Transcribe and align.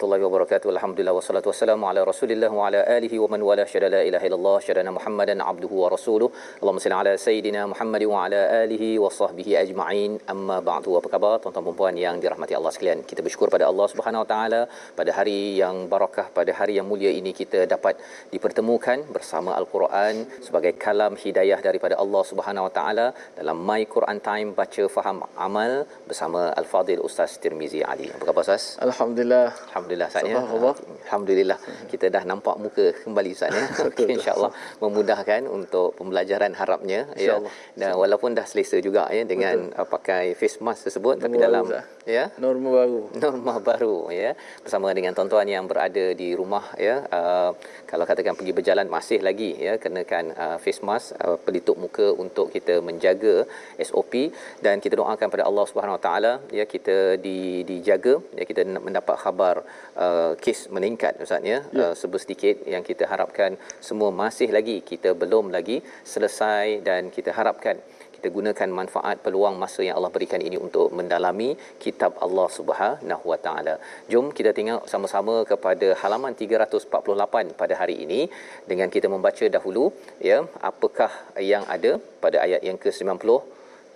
warahmatullahi 0.00 0.24
wabarakatuh. 0.26 0.68
Alhamdulillah 0.76 1.14
wassalatu 1.16 1.48
wassalamu 1.50 1.84
ala 1.88 2.00
Rasulillah 2.10 2.50
wa 2.58 2.62
ala 2.68 2.80
alihi 2.96 3.16
wa 3.22 3.28
man 3.32 3.40
wala 3.48 3.64
syada 3.72 3.88
la 3.94 4.00
ilaha 4.08 4.24
illallah 4.28 4.56
syadana 4.66 4.90
Muhammadan 4.96 5.38
abduhu 5.50 5.74
wa 5.82 5.88
rasuluh. 5.94 6.28
Allahumma 6.60 6.82
salli 6.84 6.96
ala 7.00 7.12
sayidina 7.24 7.62
Muhammad 7.72 8.02
wa 8.12 8.20
ala 8.24 8.40
alihi 8.62 8.88
wa 9.02 9.10
sahbihi 9.18 9.52
ajma'in. 9.62 10.12
Amma 10.32 10.56
ba'du. 10.68 10.96
Apa 11.00 11.08
khabar 11.14 11.32
tuan-tuan 11.42 11.66
dan 11.68 11.76
puan 11.80 11.96
yang 12.04 12.16
dirahmati 12.22 12.56
Allah 12.58 12.72
sekalian? 12.76 13.00
Kita 13.10 13.20
bersyukur 13.26 13.50
pada 13.56 13.66
Allah 13.70 13.86
Subhanahu 13.92 14.22
wa 14.24 14.28
taala 14.32 14.60
pada 15.00 15.10
hari 15.18 15.38
yang 15.62 15.76
barakah, 15.94 16.26
pada 16.38 16.54
hari 16.60 16.76
yang 16.78 16.88
mulia 16.92 17.12
ini 17.20 17.34
kita 17.40 17.60
dapat 17.74 18.00
dipertemukan 18.34 19.04
bersama 19.16 19.52
Al-Quran 19.60 20.24
sebagai 20.46 20.72
kalam 20.86 21.12
hidayah 21.24 21.60
daripada 21.68 21.96
Allah 22.04 22.24
Subhanahu 22.32 22.68
wa 22.68 22.72
taala 22.78 23.06
dalam 23.40 23.60
My 23.68 23.82
Quran 23.96 24.20
Time 24.30 24.48
baca 24.62 24.86
faham 24.96 25.20
amal 25.48 25.84
bersama 26.08 26.42
Al-Fadil 26.62 27.04
Ustaz 27.10 27.36
Tirmizi 27.44 27.84
Ali. 27.92 28.08
Apa 28.16 28.24
khabar 28.30 28.44
Ustaz? 28.48 28.64
Alhamdulillah 28.88 29.46
Alhamdulillah 29.68 29.89
Ustaz 29.96 30.22
ya. 30.22 30.38
Subhanallah. 30.38 30.74
Alhamdulillah 31.06 31.58
kita 31.90 32.06
dah 32.12 32.22
nampak 32.22 32.54
muka 32.60 32.94
kembali 33.02 33.30
Ustaz 33.34 33.50
ya. 33.50 33.64
Okay, 33.90 34.06
insya-Allah 34.14 34.54
memudahkan 34.78 35.50
untuk 35.50 35.98
pembelajaran 35.98 36.54
harapnya 36.54 37.10
ya. 37.18 37.42
Dan 37.74 37.98
walaupun 37.98 38.38
dah 38.38 38.46
selesa 38.46 38.78
juga 38.78 39.10
ya 39.10 39.26
dengan 39.26 39.74
uh, 39.74 39.86
pakai 39.88 40.38
face 40.38 40.62
mask 40.62 40.86
tersebut 40.86 41.18
tapi 41.18 41.36
Norma 41.40 41.46
dalam. 41.46 41.64
Ya. 42.06 42.24
Norma 42.42 42.70
baru. 42.78 43.00
Norma 43.22 43.54
baru 43.68 43.96
ya. 44.12 44.30
Bersama 44.64 44.92
dengan 44.96 45.12
tuan-tuan 45.16 45.48
yang 45.48 45.64
berada 45.70 46.04
di 46.20 46.28
rumah 46.40 46.64
ya. 46.86 47.04
Uh, 47.18 47.50
kalau 47.90 48.04
katakan 48.10 48.34
pergi 48.38 48.52
berjalan 48.58 48.86
masih 48.96 49.18
lagi 49.28 49.50
ya 49.66 49.74
kenakan 49.82 50.32
uh, 50.44 50.56
face 50.62 50.82
mask 50.88 51.16
uh, 51.24 51.36
pelitup 51.44 51.76
muka 51.84 52.06
untuk 52.24 52.48
kita 52.54 52.78
menjaga 52.88 53.44
SOP 53.88 54.32
dan 54.64 54.78
kita 54.84 54.94
doakan 55.00 55.28
pada 55.34 55.44
Allah 55.48 55.64
Subhanahu 55.70 55.96
Wa 55.98 56.02
Taala 56.06 56.32
ya 56.58 56.64
kita 56.74 57.18
di 57.26 57.66
dijaga 57.70 58.14
ya 58.38 58.44
kita 58.50 58.62
mendapat 58.86 59.16
khabar 59.22 59.56
uh, 60.04 60.32
kes 60.44 60.60
meningkat 60.74 61.16
ustaz 61.24 61.42
ya, 61.52 61.58
Ya. 61.70 61.90
Uh, 61.90 61.94
sebersedikit 62.00 62.56
yang 62.72 62.82
kita 62.86 63.04
harapkan 63.12 63.58
semua 63.88 64.10
masih 64.22 64.48
lagi 64.56 64.76
kita 64.90 65.10
belum 65.22 65.52
lagi 65.56 65.76
selesai 66.12 66.80
dan 66.88 67.10
kita 67.16 67.30
harapkan 67.38 67.76
kita 68.20 68.28
gunakan 68.36 68.70
manfaat 68.78 69.16
peluang 69.24 69.56
masa 69.62 69.80
yang 69.86 69.96
Allah 69.98 70.12
berikan 70.16 70.42
ini 70.48 70.56
untuk 70.66 70.92
mendalami 70.98 71.56
kitab 71.84 72.20
Allah 72.24 72.48
Subhanahu 72.56 73.24
Wa 73.32 73.38
Taala. 73.44 73.74
Jom 74.12 74.28
kita 74.38 74.50
tengok 74.58 74.84
sama-sama 74.92 75.34
kepada 75.50 75.88
halaman 76.02 76.36
348 76.36 77.56
pada 77.60 77.74
hari 77.80 77.96
ini 78.04 78.20
dengan 78.70 78.92
kita 78.94 79.08
membaca 79.14 79.48
dahulu 79.56 79.84
ya 80.30 80.44
apakah 80.70 81.10
yang 81.52 81.64
ada 81.76 81.96
pada 82.24 82.44
ayat 82.44 82.60
yang 82.68 82.76
ke-90 82.84 83.40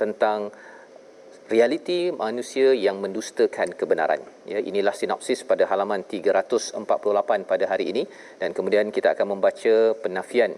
tentang 0.00 0.48
realiti 1.52 1.98
manusia 2.24 2.72
yang 2.72 2.96
mendustakan 3.04 3.76
kebenaran. 3.80 4.20
Ya, 4.48 4.60
inilah 4.70 4.96
sinopsis 4.96 5.44
pada 5.50 5.68
halaman 5.68 6.00
348 6.08 7.50
pada 7.52 7.64
hari 7.72 7.92
ini 7.92 8.02
dan 8.40 8.56
kemudian 8.56 8.88
kita 8.88 9.12
akan 9.12 9.36
membaca 9.36 9.74
penafian 10.00 10.56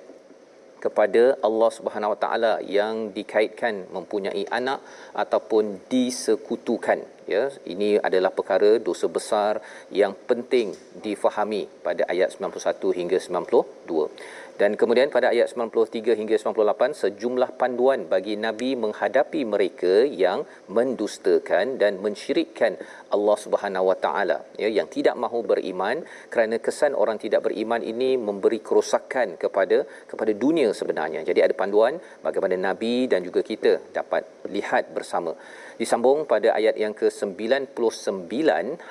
kepada 0.86 1.22
Allah 1.48 1.70
Subhanahu 1.78 2.14
Wa 2.14 2.20
Taala 2.24 2.52
yang 2.78 3.10
dikaitkan 3.18 3.74
mempunyai 3.96 4.44
anak 4.58 4.80
ataupun 5.22 5.64
disekutukan 5.92 7.02
ya. 7.34 7.42
Ini 7.72 7.90
adalah 8.08 8.30
perkara 8.38 8.70
dosa 8.88 9.06
besar 9.16 9.52
yang 10.00 10.14
penting 10.30 10.72
difahami 11.06 11.62
pada 11.86 12.06
ayat 12.12 12.30
91 12.38 12.98
hingga 13.00 13.18
92 13.18 14.45
dan 14.60 14.72
kemudian 14.80 15.08
pada 15.14 15.28
ayat 15.34 15.52
93 15.52 16.16
hingga 16.20 16.36
98 16.40 17.00
sejumlah 17.02 17.50
panduan 17.60 18.00
bagi 18.12 18.34
nabi 18.44 18.70
menghadapi 18.84 19.40
mereka 19.44 19.94
yang 20.22 20.48
mendustakan 20.76 21.76
dan 21.82 22.00
mensyirikkan 22.04 22.80
Allah 23.16 23.36
Subhanahu 23.44 23.88
Wa 23.90 23.96
Taala 24.04 24.38
ya 24.62 24.68
yang 24.78 24.88
tidak 24.96 25.14
mahu 25.24 25.44
beriman 25.52 26.00
kerana 26.32 26.56
kesan 26.66 26.96
orang 27.02 27.20
tidak 27.24 27.44
beriman 27.46 27.84
ini 27.92 28.10
memberi 28.28 28.60
kerosakan 28.68 29.36
kepada 29.42 29.78
kepada 30.10 30.32
dunia 30.44 30.72
sebenarnya. 30.80 31.20
Jadi 31.28 31.40
ada 31.46 31.54
panduan 31.62 32.00
bagaimana 32.26 32.56
nabi 32.68 32.94
dan 33.12 33.20
juga 33.28 33.44
kita 33.50 33.92
dapat 33.92 34.24
lihat 34.56 34.96
bersama. 34.96 35.36
Disambung 35.76 36.24
pada 36.24 36.56
ayat 36.56 36.80
yang 36.80 36.96
ke-99 36.96 38.40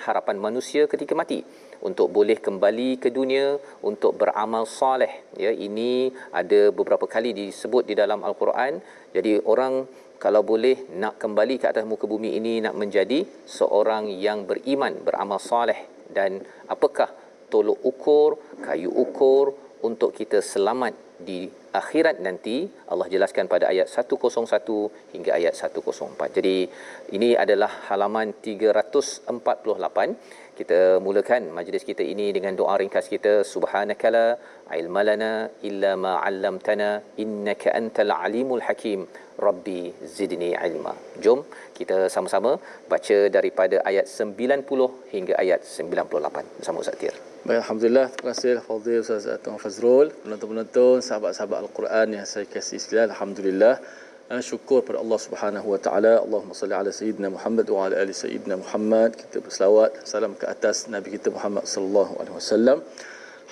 harapan 0.06 0.38
manusia 0.38 0.86
ketika 0.86 1.18
mati 1.18 1.42
untuk 1.86 2.10
boleh 2.10 2.42
kembali 2.42 2.98
ke 2.98 3.14
dunia 3.14 3.62
untuk 3.86 4.18
beramal 4.18 4.66
soleh 4.66 5.30
ya 5.38 5.54
ini 5.54 6.10
ada 6.34 6.74
beberapa 6.74 7.06
kali 7.06 7.32
disebut 7.38 7.86
di 7.86 7.94
dalam 7.94 8.26
al-Quran 8.26 8.82
jadi 9.14 9.46
orang 9.46 9.86
kalau 10.18 10.42
boleh 10.42 10.90
nak 10.98 11.22
kembali 11.22 11.62
ke 11.62 11.70
atas 11.70 11.86
muka 11.86 12.10
bumi 12.10 12.34
ini 12.40 12.58
nak 12.66 12.74
menjadi 12.74 13.22
seorang 13.46 14.10
yang 14.10 14.50
beriman 14.50 15.06
beramal 15.06 15.38
soleh 15.38 16.10
dan 16.10 16.42
apakah 16.66 17.14
tolok 17.54 17.80
ukur 17.86 18.30
kayu 18.66 18.90
ukur 18.90 19.54
untuk 19.86 20.18
kita 20.18 20.42
selamat 20.42 21.06
di 21.22 21.48
akhirat 21.76 22.20
nanti 22.24 22.68
Allah 22.92 23.08
jelaskan 23.12 23.48
pada 23.52 23.68
ayat 23.72 23.88
101 23.92 24.40
hingga 25.16 25.32
ayat 25.36 25.54
104. 25.56 26.36
Jadi 26.40 26.68
ini 27.16 27.36
adalah 27.36 27.88
halaman 27.92 28.32
348. 28.40 29.28
Kita 30.60 30.80
mulakan 31.06 31.52
majlis 31.58 31.84
kita 31.90 32.04
ini 32.14 32.28
dengan 32.38 32.54
doa 32.60 32.76
ringkas 32.82 33.08
kita 33.14 33.34
subhanakala 33.54 34.26
ilmalana 34.80 35.32
illa 35.70 35.92
ma 36.04 36.14
'allamtana 36.24 36.90
innaka 37.24 37.76
antal 37.80 38.14
alimul 38.26 38.64
hakim 38.68 39.02
rabbi 39.48 39.82
zidni 40.16 40.52
ilma. 40.68 40.94
Jom 41.24 41.40
kita 41.78 41.98
sama-sama 42.16 42.52
baca 42.92 43.18
daripada 43.38 43.78
ayat 43.92 44.08
90 44.08 44.90
hingga 45.14 45.34
ayat 45.44 45.62
98 45.68 46.58
bersama 46.60 46.80
Ustaz 46.84 46.98
Tir. 47.02 47.16
Baik, 47.48 47.60
Alhamdulillah. 47.64 48.06
Terima 48.16 48.32
kasih 48.34 48.54
Fadil 48.68 49.02
Ustaz 49.06 49.26
Tuan 49.44 49.60
Fazrul, 49.64 50.08
penonton-penonton, 50.24 50.98
sahabat-sahabat 51.08 51.58
Al-Quran 51.66 52.08
yang 52.18 52.26
saya 52.32 52.48
kasih 52.56 52.80
sekalian. 52.84 53.10
Alhamdulillah. 53.14 53.76
Uh, 54.26 54.42
syukur 54.42 54.82
pada 54.82 54.98
Allah 54.98 55.22
Subhanahu 55.22 55.70
wa 55.70 55.78
taala. 55.78 56.18
Allahumma 56.18 56.58
salli 56.58 56.74
ala 56.74 56.90
sayyidina 56.90 57.30
Muhammad 57.30 57.70
wa 57.70 57.86
ala 57.86 58.02
ali 58.02 58.10
sayyidina 58.10 58.58
Muhammad. 58.58 59.14
Kita 59.14 59.38
berselawat 59.38 60.02
salam 60.02 60.34
ke 60.34 60.50
atas 60.50 60.90
Nabi 60.90 61.14
kita 61.14 61.30
Muhammad 61.30 61.70
sallallahu 61.70 62.18
alaihi 62.18 62.34
wasallam. 62.34 62.82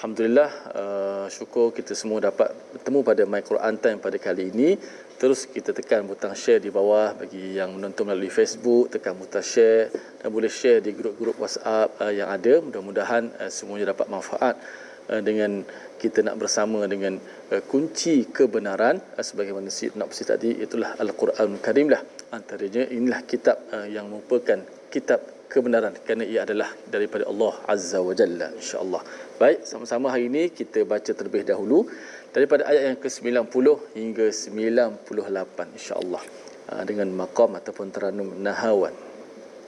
Alhamdulillah 0.02 0.50
uh, 0.74 1.26
syukur 1.30 1.78
kita 1.78 1.94
semua 1.94 2.26
dapat 2.26 2.50
bertemu 2.74 3.00
pada 3.06 3.22
My 3.30 3.46
Quran 3.46 3.78
Time 3.78 4.02
pada 4.02 4.18
kali 4.18 4.50
ini. 4.50 4.74
Terus 5.22 5.46
kita 5.46 5.78
tekan 5.78 6.10
butang 6.10 6.34
share 6.34 6.58
di 6.58 6.74
bawah 6.74 7.22
bagi 7.22 7.54
yang 7.62 7.78
menonton 7.78 8.10
melalui 8.10 8.34
Facebook, 8.34 8.90
tekan 8.90 9.14
butang 9.14 9.46
share 9.46 9.94
dan 9.94 10.34
boleh 10.34 10.50
share 10.50 10.82
di 10.82 10.90
grup-grup 10.90 11.38
WhatsApp 11.38 12.02
uh, 12.02 12.10
yang 12.10 12.34
ada. 12.34 12.66
Mudah-mudahan 12.66 13.30
uh, 13.38 13.52
semuanya 13.54 13.94
dapat 13.94 14.10
manfaat 14.10 14.58
uh, 15.06 15.22
dengan 15.22 15.62
kita 16.04 16.20
nak 16.20 16.36
bersama 16.36 16.84
dengan 16.84 17.16
uh, 17.16 17.64
kunci 17.64 18.28
kebenaran 18.28 19.00
uh, 19.16 19.24
sebagaimana 19.24 19.72
Syed 19.72 19.96
nak 19.96 20.12
bersih 20.12 20.28
tadi 20.28 20.52
itulah 20.60 21.00
Al-Quran 21.00 21.64
Karim 21.64 21.88
lah 21.88 22.04
antaranya 22.36 22.84
inilah 22.92 23.24
kitab 23.24 23.72
uh, 23.72 23.88
yang 23.88 24.12
merupakan 24.12 24.60
kitab 24.92 25.48
kebenaran 25.54 25.96
kerana 26.04 26.28
ia 26.28 26.44
adalah 26.44 26.68
daripada 26.90 27.24
Allah 27.32 27.54
Azza 27.70 28.02
wa 28.02 28.12
Jalla 28.18 28.50
insya-Allah. 28.58 29.02
Baik, 29.38 29.70
sama-sama 29.70 30.10
hari 30.10 30.26
ini 30.26 30.50
kita 30.50 30.82
baca 30.82 31.12
terlebih 31.14 31.46
dahulu 31.46 31.86
daripada 32.34 32.66
ayat 32.66 32.84
yang 32.90 33.00
ke-90 33.00 33.68
hingga 33.94 34.26
98 34.34 35.78
insya-Allah. 35.78 36.24
Uh, 36.64 36.84
dengan 36.90 37.12
maqam 37.14 37.54
ataupun 37.60 37.94
teranum 37.94 38.34
nahawan. 38.42 38.96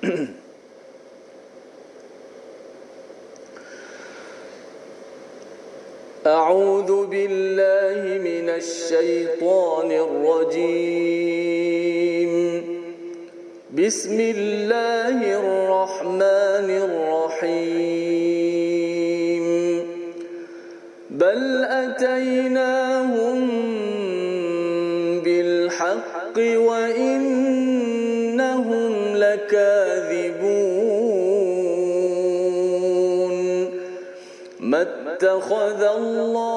أعوذ 6.27 7.06
بالله 7.06 8.18
من 8.18 8.50
الشيطان 8.50 9.92
الرجيم. 9.92 11.13
بسم 13.77 14.19
الله 14.19 15.18
الرحمن 15.39 16.69
الرحيم. 16.86 17.86
بل 21.10 21.66
أتيناهم 21.66 22.34
الله 35.94 36.53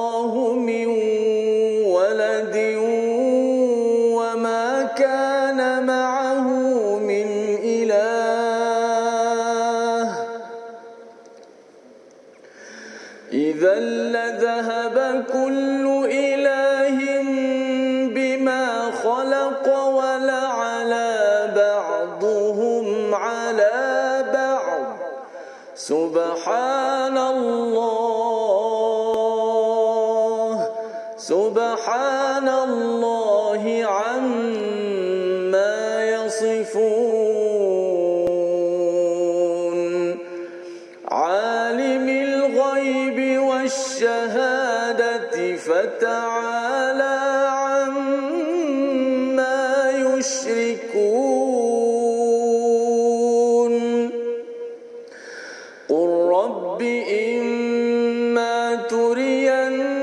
إما 58.87 59.96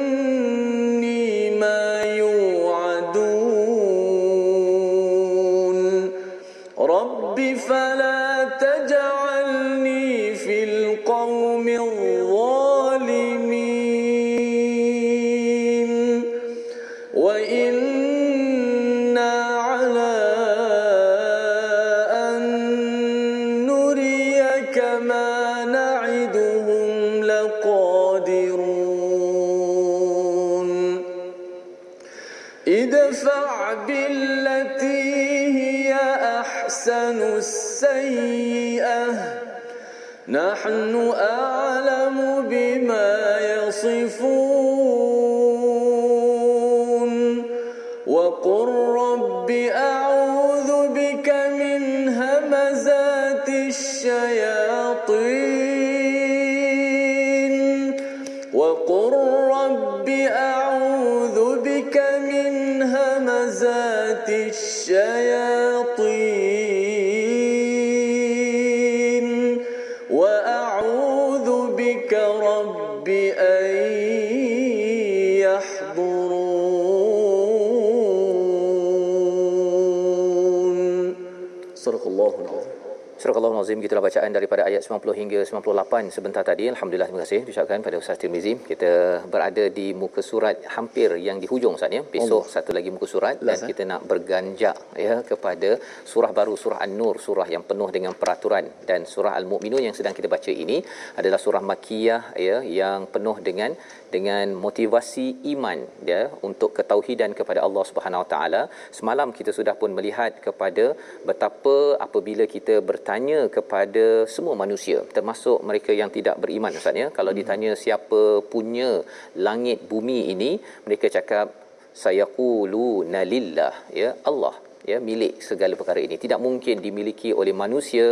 bacaan 84.15 84.35
daripada 84.37 84.61
ayat 84.69 84.81
90 84.87 85.19
hingga 85.19 85.39
98 85.43 86.15
sebentar 86.15 86.43
tadi. 86.49 86.65
Alhamdulillah 86.73 87.07
terima 87.09 87.21
kasih 87.25 87.39
diucapkan 87.47 87.79
pada 87.85 87.95
Ustaz 88.01 88.15
Tirmizi. 88.21 88.53
Kita 88.69 88.91
berada 89.33 89.63
di 89.77 89.87
muka 90.01 90.21
surat 90.29 90.55
hampir 90.75 91.09
yang 91.25 91.37
di 91.43 91.47
hujung 91.51 91.73
Ustaz 91.77 91.91
ya. 91.97 92.01
Besok 92.13 92.43
Allah. 92.43 92.53
satu 92.53 92.71
lagi 92.77 92.89
muka 92.95 93.07
surat 93.13 93.35
dan 93.43 93.59
Last, 93.59 93.67
kita 93.69 93.83
nak 93.91 94.01
berganjak 94.11 94.77
ya 95.05 95.15
kepada 95.31 95.69
surah 96.11 96.31
baru 96.37 96.55
surah 96.63 96.79
An-Nur, 96.85 97.15
surah 97.25 97.47
yang 97.55 97.65
penuh 97.69 97.89
dengan 97.97 98.15
peraturan 98.21 98.67
dan 98.89 99.03
surah 99.13 99.33
Al-Mukminun 99.39 99.83
yang 99.87 99.95
sedang 99.99 100.15
kita 100.19 100.31
baca 100.35 100.51
ini 100.63 100.79
adalah 101.19 101.39
surah 101.45 101.63
Makkiyah 101.71 102.23
ya 102.47 102.57
yang 102.79 103.11
penuh 103.15 103.37
dengan 103.49 103.75
dengan 104.15 104.47
motivasi 104.65 105.27
iman 105.53 105.79
ya 106.11 106.21
untuk 106.47 106.71
ketauhidan 106.77 107.31
kepada 107.39 107.59
Allah 107.67 107.83
Subhanahu 107.91 108.23
Wa 108.23 108.29
Taala. 108.33 108.61
Semalam 108.99 109.35
kita 109.39 109.51
sudah 109.59 109.75
pun 109.81 109.91
melihat 109.97 110.39
kepada 110.47 110.85
betapa 111.29 111.75
apabila 112.07 112.45
kita 112.55 112.77
bertanya 112.89 113.39
kepada 113.57 114.04
semua 114.35 114.55
manusia 114.63 114.97
termasuk 115.15 115.57
mereka 115.69 115.91
yang 116.01 116.09
tidak 116.17 116.35
beriman 116.41 116.73
Ustaz 116.79 116.95
ya. 116.95 117.07
Kalau 117.17 117.31
ditanya 117.39 117.71
siapa 117.83 118.21
punya 118.53 119.03
langit 119.47 119.85
bumi 119.91 120.19
ini, 120.33 120.51
mereka 120.87 121.07
cakap 121.17 121.47
sayaquluna 121.95 123.21
lillah 123.23 123.73
ya 123.95 124.09
Allah 124.27 124.64
ya 124.91 124.97
milik 125.09 125.41
segala 125.49 125.73
perkara 125.79 125.99
ini. 126.07 126.15
Tidak 126.23 126.39
mungkin 126.45 126.79
dimiliki 126.85 127.29
oleh 127.41 127.53
manusia 127.63 128.07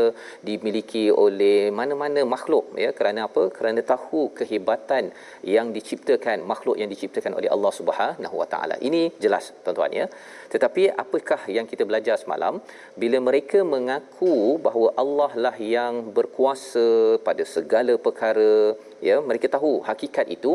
dimiliki 0.50 1.04
oleh 1.26 1.70
mana-mana 1.80 2.22
makhluk 2.34 2.74
ya. 2.84 2.90
Kerana 2.98 3.30
apa? 3.30 3.44
Kerana 3.58 3.82
tahu 3.94 4.22
kehebatan 4.40 5.14
yang 5.56 5.70
diciptakan 5.78 6.42
makhluk 6.52 6.76
yang 6.82 6.90
diciptakan 6.94 7.38
oleh 7.40 7.50
Allah 7.56 7.72
Subhanahu 7.80 8.36
Wa 8.42 8.48
Taala. 8.54 8.76
Ini 8.88 9.02
jelas 9.24 9.54
tuan-tuan 9.64 9.94
ya. 10.02 10.06
Tetapi 10.54 10.84
apakah 11.04 11.42
yang 11.58 11.66
kita 11.72 11.86
belajar 11.90 12.18
semalam? 12.24 12.58
Bila 13.02 13.18
mereka 13.30 13.62
mengaku 13.76 14.58
bahawa 14.66 14.90
Allah 15.04 15.32
lah 15.46 15.56
yang 15.78 16.14
berkuasa 16.18 17.18
pada 17.28 17.46
segala 17.56 17.94
perkara 17.98 18.74
ya 19.08 19.16
mereka 19.30 19.48
tahu 19.56 19.72
hakikat 19.90 20.26
itu 20.36 20.52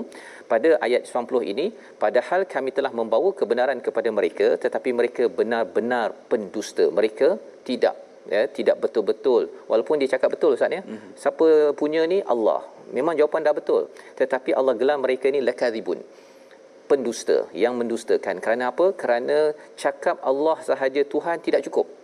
pada 0.53 0.71
ayat 0.87 1.03
90 1.11 1.53
ini 1.53 1.67
padahal 2.03 2.41
kami 2.55 2.71
telah 2.77 2.93
membawa 3.01 3.31
kebenaran 3.41 3.81
kepada 3.87 4.09
mereka 4.19 4.47
tetapi 4.65 4.91
mereka 5.01 5.25
benar-benar 5.39 6.09
pendusta. 6.31 6.87
Mereka 6.99 7.29
tidak 7.69 7.97
ya 8.35 8.43
tidak 8.59 8.77
betul-betul. 8.85 9.43
Walaupun 9.71 10.01
dia 10.01 10.11
cakap 10.15 10.31
betul 10.37 10.57
ustaz 10.57 10.73
ya. 10.79 10.83
Mm-hmm. 10.85 11.13
siapa 11.23 11.49
punya 11.81 12.03
ni? 12.13 12.21
Allah. 12.35 12.61
Memang 12.97 13.15
jawapan 13.21 13.45
dah 13.47 13.55
betul. 13.61 13.83
Tetapi 14.21 14.51
Allah 14.59 14.75
gelar 14.81 14.97
mereka 15.05 15.29
ni 15.35 15.41
lakadzibun 15.49 16.01
pendusta 16.91 17.39
yang 17.63 17.77
mendustakan. 17.81 18.41
Kerana 18.45 18.73
apa? 18.73 18.87
Kerana 19.01 19.53
cakap 19.83 20.17
Allah 20.31 20.57
sahaja 20.65 21.03
Tuhan 21.05 21.45
tidak 21.45 21.63
cukup 21.69 21.98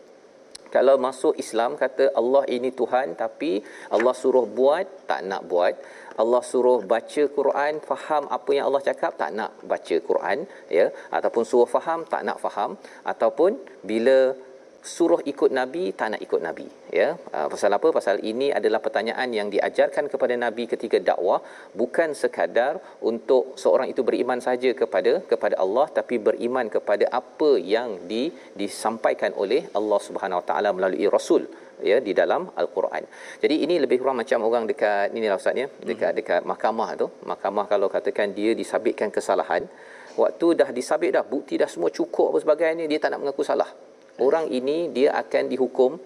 kalau 0.75 0.95
masuk 1.07 1.35
Islam 1.43 1.71
kata 1.83 2.05
Allah 2.21 2.43
ini 2.57 2.71
Tuhan 2.81 3.15
tapi 3.23 3.51
Allah 3.95 4.15
suruh 4.23 4.47
buat 4.59 4.87
tak 5.11 5.21
nak 5.31 5.43
buat. 5.51 5.75
Allah 6.23 6.43
suruh 6.51 6.79
baca 6.93 7.23
Quran 7.37 7.79
faham 7.91 8.25
apa 8.37 8.51
yang 8.57 8.67
Allah 8.69 8.83
cakap 8.89 9.13
tak 9.21 9.31
nak 9.39 9.51
baca 9.71 9.97
Quran 10.09 10.39
ya. 10.79 10.87
Ataupun 11.17 11.43
suruh 11.51 11.71
faham 11.77 12.03
tak 12.13 12.23
nak 12.27 12.39
faham. 12.45 12.75
Ataupun 13.13 13.55
bila 13.91 14.19
suruh 14.93 15.19
ikut 15.33 15.51
nabi 15.59 15.83
tak 15.99 16.09
nak 16.13 16.21
ikut 16.27 16.41
nabi 16.47 16.67
ya? 16.99 17.09
Uh, 17.37 17.47
pasal 17.53 17.73
apa? 17.77 17.89
Pasal 17.99 18.17
ini 18.31 18.49
adalah 18.59 18.81
pertanyaan 18.87 19.29
yang 19.39 19.49
diajarkan 19.55 20.07
kepada 20.13 20.35
nabi 20.45 20.65
ketika 20.73 20.99
dakwah 21.09 21.41
bukan 21.81 22.13
sekadar 22.23 22.75
untuk 23.11 23.57
seorang 23.63 23.89
itu 23.93 24.05
beriman 24.09 24.41
saja 24.49 24.71
kepada 24.81 25.13
kepada 25.33 25.57
Allah 25.65 25.87
tapi 25.99 26.17
beriman 26.29 26.69
kepada 26.77 27.09
apa 27.21 27.51
yang 27.75 27.91
di 28.13 28.25
disampaikan 28.63 29.33
oleh 29.45 29.63
Allah 29.79 30.01
Subhanahu 30.09 30.41
Wa 30.41 30.47
Taala 30.51 30.73
melalui 30.77 31.09
rasul 31.17 31.45
ya 31.91 31.97
di 32.07 32.13
dalam 32.21 32.45
al-Quran. 32.63 33.05
Jadi 33.43 33.57
ini 33.65 33.77
lebih 33.85 33.99
kurang 34.03 34.21
macam 34.23 34.45
orang 34.49 34.65
dekat 34.71 35.17
inilah 35.17 35.41
ustaz 35.41 35.63
ya, 35.63 35.67
dekat 35.89 36.13
dekat 36.19 36.43
mahkamah 36.53 36.91
tu. 37.01 37.09
Mahkamah 37.33 37.67
kalau 37.73 37.89
katakan 37.97 38.37
dia 38.39 38.53
disabitkan 38.61 39.09
kesalahan, 39.17 39.65
waktu 40.21 40.47
dah 40.61 40.69
disabit 40.79 41.11
dah 41.17 41.25
bukti 41.35 41.57
dah 41.63 41.71
semua 41.75 41.91
cukup 41.99 42.27
apa 42.31 42.39
sebagainya 42.45 42.85
dia 42.93 42.99
tak 43.03 43.11
nak 43.13 43.21
mengaku 43.25 43.45
salah 43.51 43.71
orang 44.19 44.47
ini 44.51 44.91
dia 44.95 45.15
akan 45.15 45.51
dihukum 45.53 45.99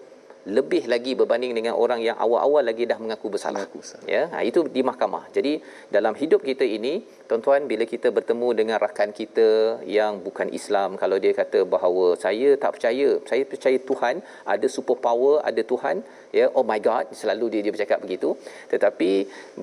lebih 0.47 0.87
lagi 0.87 1.13
berbanding 1.19 1.51
dengan 1.51 1.75
orang 1.75 1.99
yang 1.99 2.15
awal-awal 2.15 2.63
lagi 2.63 2.87
dah 2.91 2.95
mengaku 2.95 3.27
bersalah. 3.33 3.67
Mengaku 3.67 3.79
ya, 4.07 4.31
ha, 4.33 4.41
itu 4.49 4.63
di 4.75 4.81
mahkamah. 4.89 5.27
Jadi 5.35 5.59
dalam 5.91 6.15
hidup 6.15 6.41
kita 6.41 6.63
ini, 6.63 7.03
tuan-tuan 7.29 7.67
bila 7.71 7.83
kita 7.83 8.09
bertemu 8.09 8.47
dengan 8.55 8.77
rakan 8.79 9.11
kita 9.11 9.83
yang 9.83 10.23
bukan 10.25 10.49
Islam, 10.59 10.95
kalau 10.95 11.19
dia 11.19 11.35
kata 11.35 11.67
bahawa 11.67 12.15
saya 12.15 12.55
tak 12.55 12.79
percaya, 12.79 13.19
saya 13.29 13.43
percaya 13.43 13.77
Tuhan 13.77 14.15
ada 14.47 14.67
super 14.71 14.97
power, 14.97 15.43
ada 15.43 15.61
Tuhan, 15.61 16.01
ya, 16.31 16.47
oh 16.55 16.65
my 16.65 16.79
god, 16.79 17.11
selalu 17.11 17.45
dia 17.53 17.61
dia 17.67 17.73
bercakap 17.75 17.99
begitu. 18.01 18.33
Tetapi 18.73 19.11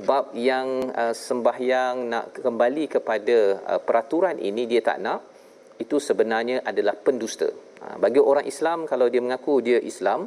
bab 0.06 0.36
yang 0.36 0.92
uh, 0.92 1.14
sembahyang 1.16 1.96
nak 2.12 2.26
kembali 2.46 2.84
kepada 2.86 3.36
uh, 3.74 3.80
peraturan 3.80 4.36
ini 4.38 4.68
dia 4.68 4.84
tak 4.84 5.00
nak, 5.00 5.20
itu 5.80 5.96
sebenarnya 6.00 6.60
adalah 6.64 6.94
pendusta. 6.96 7.65
Ha, 7.76 7.86
bagi 8.02 8.20
orang 8.30 8.46
Islam 8.52 8.78
kalau 8.90 9.06
dia 9.12 9.20
mengaku 9.24 9.54
dia 9.66 9.78
Islam 9.90 10.20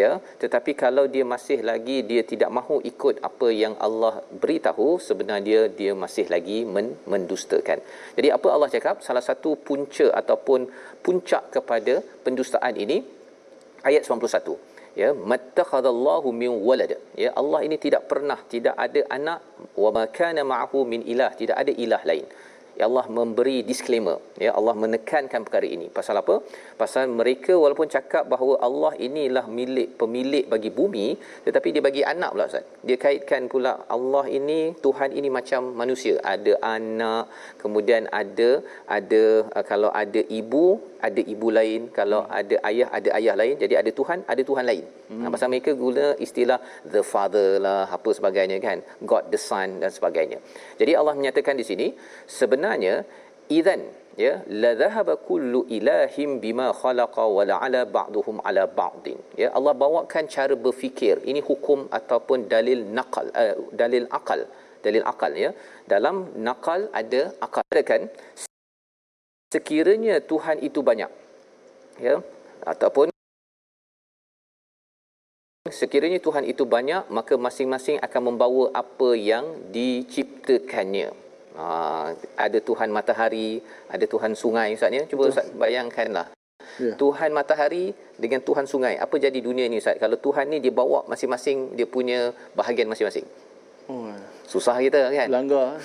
ya 0.00 0.10
tetapi 0.42 0.72
kalau 0.82 1.04
dia 1.14 1.24
masih 1.32 1.58
lagi 1.68 1.96
dia 2.10 2.22
tidak 2.30 2.50
mahu 2.56 2.76
ikut 2.90 3.24
apa 3.28 3.48
yang 3.62 3.74
Allah 3.86 4.20
beritahu 4.42 4.88
sebenarnya 5.06 5.40
dia 5.48 5.60
dia 5.78 5.92
masih 6.02 6.26
lagi 6.34 6.58
men, 6.74 6.88
mendustakan. 7.12 7.80
Jadi 8.18 8.28
apa 8.36 8.48
Allah 8.54 8.68
cakap? 8.74 9.00
Salah 9.06 9.24
satu 9.28 9.56
punca 9.68 10.06
ataupun 10.20 10.68
puncak 11.06 11.44
kepada 11.56 12.04
pendustaan 12.26 12.76
ini 12.84 12.98
ayat 13.88 14.04
91 14.04 15.00
ya 15.00 15.10
mattakhadallahu 15.32 16.28
min 16.42 16.52
walad. 16.68 16.92
Ya 17.16 17.32
Allah 17.40 17.60
ini 17.64 17.80
tidak 17.86 18.04
pernah 18.12 18.38
tidak 18.54 18.76
ada 18.86 19.00
anak 19.08 19.40
wa 19.82 19.90
ma 19.96 20.04
kana 20.20 20.44
ma'ahu 20.52 20.84
min 20.92 21.00
ilah. 21.14 21.32
Tidak 21.32 21.56
ada 21.56 21.72
ilah 21.84 22.04
lain 22.12 22.28
ya 22.80 22.84
Allah 22.88 23.04
memberi 23.18 23.56
disclaimer. 23.70 24.16
Ya 24.44 24.50
Allah 24.58 24.74
menekankan 24.82 25.40
perkara 25.46 25.68
ini. 25.76 25.86
Pasal 25.98 26.16
apa? 26.22 26.34
Pasal 26.80 27.12
mereka 27.20 27.52
walaupun 27.62 27.88
cakap 27.96 28.24
bahawa 28.32 28.54
Allah 28.66 28.92
inilah 29.06 29.44
milik 29.58 29.88
pemilik 30.00 30.44
bagi 30.54 30.70
bumi 30.78 31.06
tetapi 31.46 31.68
dia 31.76 31.82
bagi 31.88 32.02
anak 32.12 32.30
pula 32.34 32.48
ustaz. 32.50 32.64
Dia 32.88 32.96
kaitkan 33.04 33.52
pula 33.52 33.72
Allah 33.96 34.24
ini 34.38 34.60
Tuhan 34.84 35.12
ini 35.20 35.28
macam 35.38 35.76
manusia. 35.82 36.16
Ada 36.34 36.54
anak 36.76 37.24
kemudian 37.62 38.08
ada 38.22 38.50
ada 38.98 39.24
uh, 39.56 39.64
kalau 39.70 39.92
ada 40.02 40.22
ibu 40.40 40.66
ada 41.08 41.22
ibu 41.34 41.48
lain 41.58 41.82
kalau 41.98 42.20
hmm. 42.24 42.38
ada 42.40 42.56
ayah 42.68 42.88
ada 42.98 43.10
ayah 43.18 43.34
lain 43.40 43.54
jadi 43.62 43.74
ada 43.82 43.90
tuhan 43.98 44.18
ada 44.32 44.42
tuhan 44.50 44.64
lain. 44.70 44.84
Hmm. 45.10 45.22
nah, 45.22 45.30
pasal 45.34 45.48
mereka 45.52 45.72
guna 45.84 46.04
istilah 46.26 46.58
the 46.94 47.02
father 47.12 47.48
lah 47.64 47.82
apa 47.96 48.10
sebagainya 48.18 48.58
kan 48.66 48.78
god 49.10 49.24
the 49.32 49.40
son 49.48 49.70
dan 49.82 49.90
sebagainya. 49.98 50.38
Jadi 50.80 50.92
Allah 51.00 51.14
menyatakan 51.20 51.56
di 51.60 51.66
sini 51.70 51.86
sebenarnya 52.38 52.94
idzan 53.58 53.82
ya 54.24 54.32
la 54.62 54.72
dhahaba 54.80 55.14
kullu 55.28 55.60
ilahim 55.76 56.30
bima 56.44 56.66
khalaqa 56.82 57.24
wa 57.36 57.42
la'ala 57.50 57.82
ba'duhum 57.96 58.36
ala 58.48 58.64
ba'din. 58.80 59.18
Ya 59.42 59.50
Allah 59.58 59.74
bawakan 59.84 60.24
cara 60.36 60.54
berfikir. 60.66 61.16
Ini 61.30 61.40
hukum 61.50 61.80
ataupun 61.98 62.48
dalil 62.54 62.82
naqal 62.98 63.28
uh, 63.42 63.54
dalil 63.82 64.06
akal 64.20 64.42
dalil 64.86 65.04
akal 65.12 65.32
ya. 65.44 65.50
Dalam 65.92 66.16
nakal 66.48 66.82
ada 67.02 67.22
akal 67.46 67.82
kan 67.92 68.02
sekiranya 69.50 70.22
Tuhan 70.22 70.62
itu 70.62 70.80
banyak 70.80 71.10
ya 71.98 72.22
ataupun 72.62 73.10
sekiranya 75.70 76.22
Tuhan 76.22 76.46
itu 76.46 76.62
banyak 76.64 77.10
maka 77.10 77.34
masing-masing 77.34 77.98
akan 77.98 78.22
membawa 78.30 78.70
apa 78.74 79.18
yang 79.18 79.70
diciptakannya 79.74 81.10
ha, 81.58 82.14
ada 82.38 82.58
Tuhan 82.62 82.94
matahari 82.94 83.58
ada 83.90 84.06
Tuhan 84.06 84.38
sungai 84.38 84.78
ustaz 84.78 84.94
ya 84.94 85.02
cuba 85.10 85.30
ustaz 85.34 85.50
bayangkanlah 85.54 86.30
Ya. 86.78 86.94
Tuhan 86.96 87.34
matahari 87.34 87.92
dengan 88.16 88.40
Tuhan 88.40 88.64
sungai. 88.64 88.94
Apa 88.96 89.20
jadi 89.20 89.36
dunia 89.42 89.66
ni 89.66 89.82
Ustaz? 89.82 90.00
Kalau 90.00 90.16
Tuhan 90.16 90.48
ni 90.48 90.64
dia 90.64 90.72
bawa 90.72 91.04
masing-masing 91.10 91.76
dia 91.76 91.84
punya 91.84 92.32
bahagian 92.54 92.88
masing-masing. 92.88 93.26
Susah 94.50 94.74
kita 94.82 95.14
kan? 95.14 95.26
Pelanggar. 95.30 95.78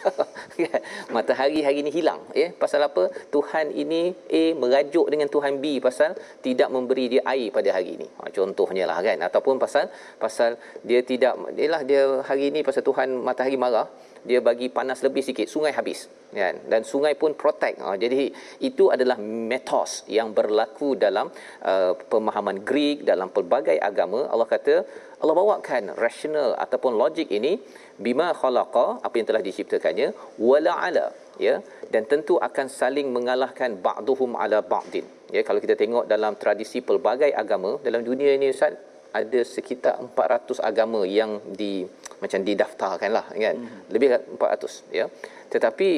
Kan? 0.60 0.82
Matahari 1.08 1.64
hari 1.64 1.80
ini 1.80 1.88
hilang. 1.88 2.20
Ya? 2.36 2.52
Pasal 2.52 2.84
apa? 2.84 3.08
Tuhan 3.32 3.72
ini 3.72 4.12
A 4.12 4.42
merajuk 4.52 5.08
dengan 5.08 5.28
Tuhan 5.32 5.56
B 5.62 5.80
pasal 5.80 6.12
tidak 6.44 6.68
memberi 6.68 7.08
dia 7.16 7.22
air 7.24 7.48
pada 7.48 7.72
hari 7.72 7.96
ini. 7.96 8.06
Ha, 8.20 8.28
contohnya 8.28 8.84
lah 8.84 9.00
kan? 9.00 9.16
Ataupun 9.24 9.56
pasal 9.56 9.88
pasal 10.20 10.60
dia 10.84 11.00
tidak, 11.00 11.56
ialah 11.56 11.80
dia 11.88 12.02
hari 12.28 12.52
ini 12.52 12.60
pasal 12.60 12.84
Tuhan 12.84 13.08
matahari 13.24 13.56
marah, 13.56 13.88
dia 14.20 14.44
bagi 14.44 14.68
panas 14.68 15.00
lebih 15.00 15.24
sikit, 15.24 15.48
sungai 15.48 15.72
habis. 15.72 16.12
Kan? 16.28 16.68
Dan 16.68 16.84
sungai 16.84 17.16
pun 17.16 17.32
protect. 17.32 17.80
Ha, 17.80 17.96
jadi 17.96 18.28
itu 18.60 18.92
adalah 18.92 19.16
metos 19.16 20.04
yang 20.12 20.36
berlaku 20.36 20.92
dalam 20.92 21.32
uh, 21.64 21.92
pemahaman 21.96 22.60
Greek, 22.68 23.08
dalam 23.08 23.32
pelbagai 23.32 23.80
agama. 23.80 24.28
Allah 24.28 24.44
kata, 24.44 24.74
Allah 25.20 25.34
bawakan 25.36 25.96
rasional 26.00 26.56
ataupun 26.56 26.96
logik 26.96 27.28
ini 27.28 27.60
bima 28.04 28.28
khalaqa 28.40 28.86
apa 29.06 29.14
yang 29.18 29.26
telah 29.30 29.42
diciptakannya 29.48 30.08
wala 30.48 30.72
ala 30.86 31.06
ya 31.46 31.54
dan 31.92 32.02
tentu 32.12 32.34
akan 32.48 32.66
saling 32.80 33.08
mengalahkan 33.16 33.70
ba'duhum 33.86 34.36
ala 34.42 34.60
ba'din. 34.72 35.06
Ya 35.36 35.42
kalau 35.48 35.60
kita 35.64 35.74
tengok 35.82 36.04
dalam 36.12 36.34
tradisi 36.42 36.80
pelbagai 36.88 37.30
agama 37.42 37.70
dalam 37.86 38.02
dunia 38.08 38.32
ini 38.38 38.48
ustaz 38.54 38.74
ada 39.20 39.40
sekitar 39.54 39.94
400 40.06 40.62
agama 40.70 41.00
yang 41.18 41.42
di 41.60 41.82
macam 42.22 42.40
didaftarkan 42.48 43.10
lah 43.10 43.26
kan? 43.44 43.56
Hmm. 43.58 43.80
lebih 43.94 44.08
400 44.38 44.98
ya. 44.98 45.06
Tetapi 45.52 45.90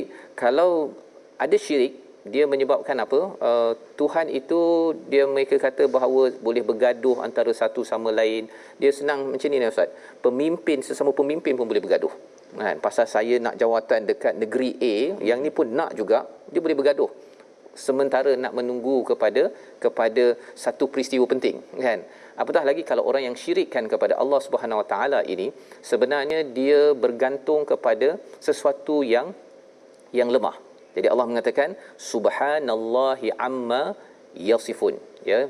kalau 0.42 0.71
ada 1.44 1.56
syirik 1.64 2.01
dia 2.22 2.46
menyebabkan 2.46 2.94
apa? 3.02 3.34
Uh, 3.42 3.72
Tuhan 3.98 4.30
itu 4.30 4.94
dia 5.10 5.26
mereka 5.26 5.58
kata 5.58 5.90
bahawa 5.90 6.30
boleh 6.38 6.62
bergaduh 6.62 7.18
antara 7.18 7.50
satu 7.50 7.82
sama 7.82 8.14
lain. 8.14 8.46
Dia 8.78 8.94
senang 8.94 9.34
macam 9.34 9.50
ni 9.50 9.58
ustaz. 9.58 9.90
Pemimpin 10.22 10.86
sesama 10.86 11.10
pemimpin 11.10 11.58
pun 11.58 11.66
boleh 11.66 11.82
bergaduh. 11.82 12.14
Kan? 12.54 12.78
Pasal 12.78 13.10
saya 13.10 13.42
nak 13.42 13.58
jawatan 13.58 14.06
dekat 14.06 14.38
negeri 14.38 14.78
A 14.78 14.94
yang 15.18 15.42
ni 15.42 15.50
pun 15.50 15.66
nak 15.66 15.98
juga 15.98 16.22
dia 16.46 16.62
boleh 16.62 16.78
bergaduh. 16.78 17.10
Sementara 17.74 18.38
nak 18.38 18.54
menunggu 18.54 19.02
kepada 19.02 19.50
kepada 19.82 20.38
satu 20.54 20.86
peristiwa 20.86 21.26
penting 21.26 21.58
kan? 21.74 22.06
Apatah 22.38 22.62
lagi 22.62 22.86
kalau 22.86 23.02
orang 23.02 23.26
yang 23.26 23.36
syirikkan 23.36 23.90
kepada 23.90 24.14
Allah 24.22 24.40
Subhanahu 24.44 24.80
Wa 24.84 24.86
Taala 24.86 25.20
ini 25.26 25.50
sebenarnya 25.82 26.46
dia 26.58 26.92
bergantung 26.94 27.64
kepada 27.66 28.20
sesuatu 28.38 29.00
yang 29.02 29.32
yang 30.12 30.28
lemah 30.28 30.71
jadi 30.96 31.08
Allah 31.12 31.26
mengatakan 31.30 31.70
subhanallahi 32.12 33.28
amma 33.49 33.82
yasifun. 34.50 34.96
Ya 35.30 35.40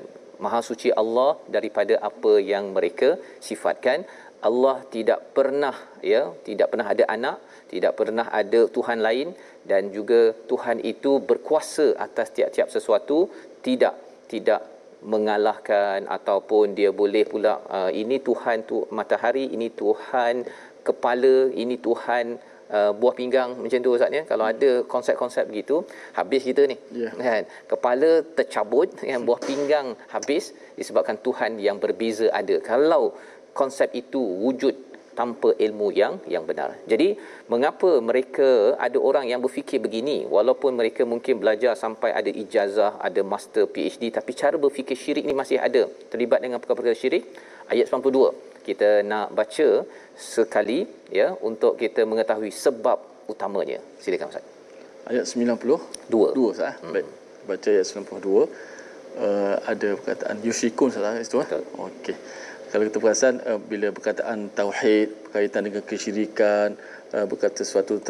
maha 0.43 0.61
suci 0.69 0.91
Allah 1.03 1.31
daripada 1.57 1.95
apa 2.11 2.35
yang 2.53 2.67
mereka 2.77 3.09
sifatkan. 3.47 4.07
Allah 4.49 4.77
tidak 4.95 5.21
pernah 5.37 5.77
ya 6.13 6.23
tidak 6.47 6.75
pernah 6.75 6.87
ada 6.93 7.05
anak 7.17 7.37
tidak 7.73 7.93
pernah 7.99 8.27
ada 8.41 8.61
tuhan 8.77 8.99
lain 9.07 9.29
dan 9.71 9.95
juga 9.97 10.35
Tuhan 10.51 10.83
itu 10.93 11.23
berkuasa 11.29 11.87
atas 12.07 12.35
tiap-tiap 12.37 12.69
sesuatu 12.75 13.19
tidak 13.67 13.95
tidak 14.33 14.67
mengalahkan 15.15 16.11
ataupun 16.17 16.75
dia 16.79 16.91
boleh 16.91 17.23
pula 17.33 17.55
uh, 17.77 17.91
ini 18.03 18.19
Tuhan 18.29 18.67
tu 18.71 18.83
matahari 18.99 19.47
ini 19.55 19.71
Tuhan 19.71 20.43
kepala 20.89 21.35
ini 21.63 21.79
Tuhan 21.87 22.39
uh, 22.77 22.93
buah 23.01 23.15
pinggang 23.21 23.51
macam 23.63 23.85
tu 23.87 23.93
ustaz 23.97 24.11
ya 24.19 24.23
kalau 24.31 24.45
ada 24.53 24.71
konsep-konsep 24.95 25.45
begitu 25.51 25.77
habis 26.19 26.43
kita 26.49 26.65
ni 26.73 26.77
yeah. 27.01 27.13
kan 27.27 27.45
kepala 27.73 28.11
tercabut 28.39 28.89
kan 28.99 29.23
buah 29.29 29.41
pinggang 29.49 29.95
habis 30.15 30.57
disebabkan 30.81 31.17
Tuhan 31.27 31.61
yang 31.67 31.77
berbeza 31.85 32.27
ada 32.41 32.57
kalau 32.71 33.13
konsep 33.53 33.93
itu 34.03 34.21
wujud 34.45 34.93
tanpa 35.13 35.53
ilmu 35.67 35.93
yang 35.93 36.17
yang 36.35 36.45
benar. 36.49 36.73
Jadi 36.89 37.09
mengapa 37.53 38.01
mereka 38.01 38.77
ada 38.81 38.99
orang 39.09 39.29
yang 39.29 39.41
berfikir 39.45 39.79
begini 39.87 40.25
walaupun 40.25 40.73
mereka 40.81 41.05
mungkin 41.13 41.37
belajar 41.43 41.77
sampai 41.77 42.11
ada 42.17 42.31
ijazah, 42.33 42.97
ada 42.97 43.21
master 43.21 43.69
PhD 43.69 44.09
tapi 44.09 44.33
cara 44.33 44.57
berfikir 44.57 44.97
syirik 44.97 45.25
ni 45.29 45.37
masih 45.37 45.61
ada 45.61 45.85
terlibat 46.09 46.41
dengan 46.41 46.59
perkara-perkara 46.61 46.97
syirik. 46.97 47.29
Ayat 47.69 47.89
92. 47.89 48.52
Kita 48.67 49.03
nak 49.03 49.35
baca 49.35 49.69
sekali 50.15 50.87
ya 51.11 51.35
untuk 51.43 51.75
kita 51.83 52.07
mengetahui 52.07 52.51
sebab 52.55 53.27
utamanya. 53.27 53.79
Silakan 53.99 54.31
Ustaz. 54.31 54.45
Ayat 55.11 55.25
92. 55.27 56.09
Dua 56.09 56.29
Ustaz. 56.35 56.79
Hmm. 56.79 56.95
Baik. 56.95 57.07
Baca 57.51 57.69
ayat 57.75 57.87
92. 57.91 58.47
uh, 59.19 59.57
ada 59.67 59.89
perkataan 59.99 60.41
yusyrikun 60.41 60.89
salah 60.89 61.19
itu 61.21 61.41
eh? 61.43 61.49
okey 61.77 62.17
kalau 62.73 62.89
kita 62.89 62.99
perasan 63.05 63.35
uh, 63.45 63.61
bila 63.61 63.93
perkataan 63.93 64.49
tauhid 64.57 65.29
berkaitan 65.29 65.69
dengan 65.69 65.85
kesyirikan 65.85 66.73
uh, 67.13 67.29
berkata 67.29 67.61
sesuatu 67.61 68.01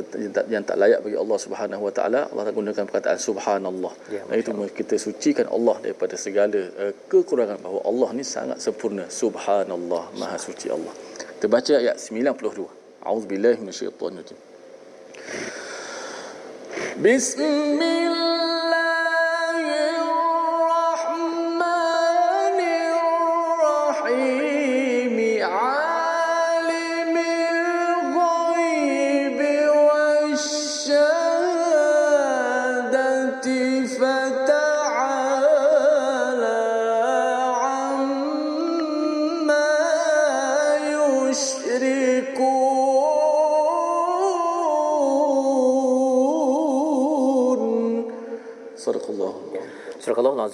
yang 0.46 0.62
tak 0.62 0.78
layak 0.78 1.02
bagi 1.02 1.18
Allah 1.18 1.38
Subhanahu 1.42 1.82
Wa 1.90 1.92
Taala 1.98 2.20
Allah 2.30 2.44
tak 2.46 2.54
gunakan 2.54 2.84
perkataan 2.86 3.18
subhanallah. 3.18 3.92
Ya, 4.14 4.22
itu 4.38 4.54
kita 4.54 4.94
sucikan 5.02 5.50
Allah 5.50 5.82
daripada 5.82 6.14
segala 6.14 6.62
uh, 6.78 6.94
kekurangan 7.10 7.58
bahawa 7.58 7.80
Allah 7.90 8.08
ni 8.14 8.22
sangat 8.22 8.62
sempurna. 8.62 9.10
Subhanallah 9.10 10.14
maha 10.14 10.38
suci 10.38 10.70
Allah. 10.70 10.94
Kita 11.42 11.50
baca 11.50 11.74
ayat 11.82 11.98
92 11.98 13.02
auzubillahi 13.02 13.58
minasyaitanir 13.58 14.30
Bismillah 17.02 18.62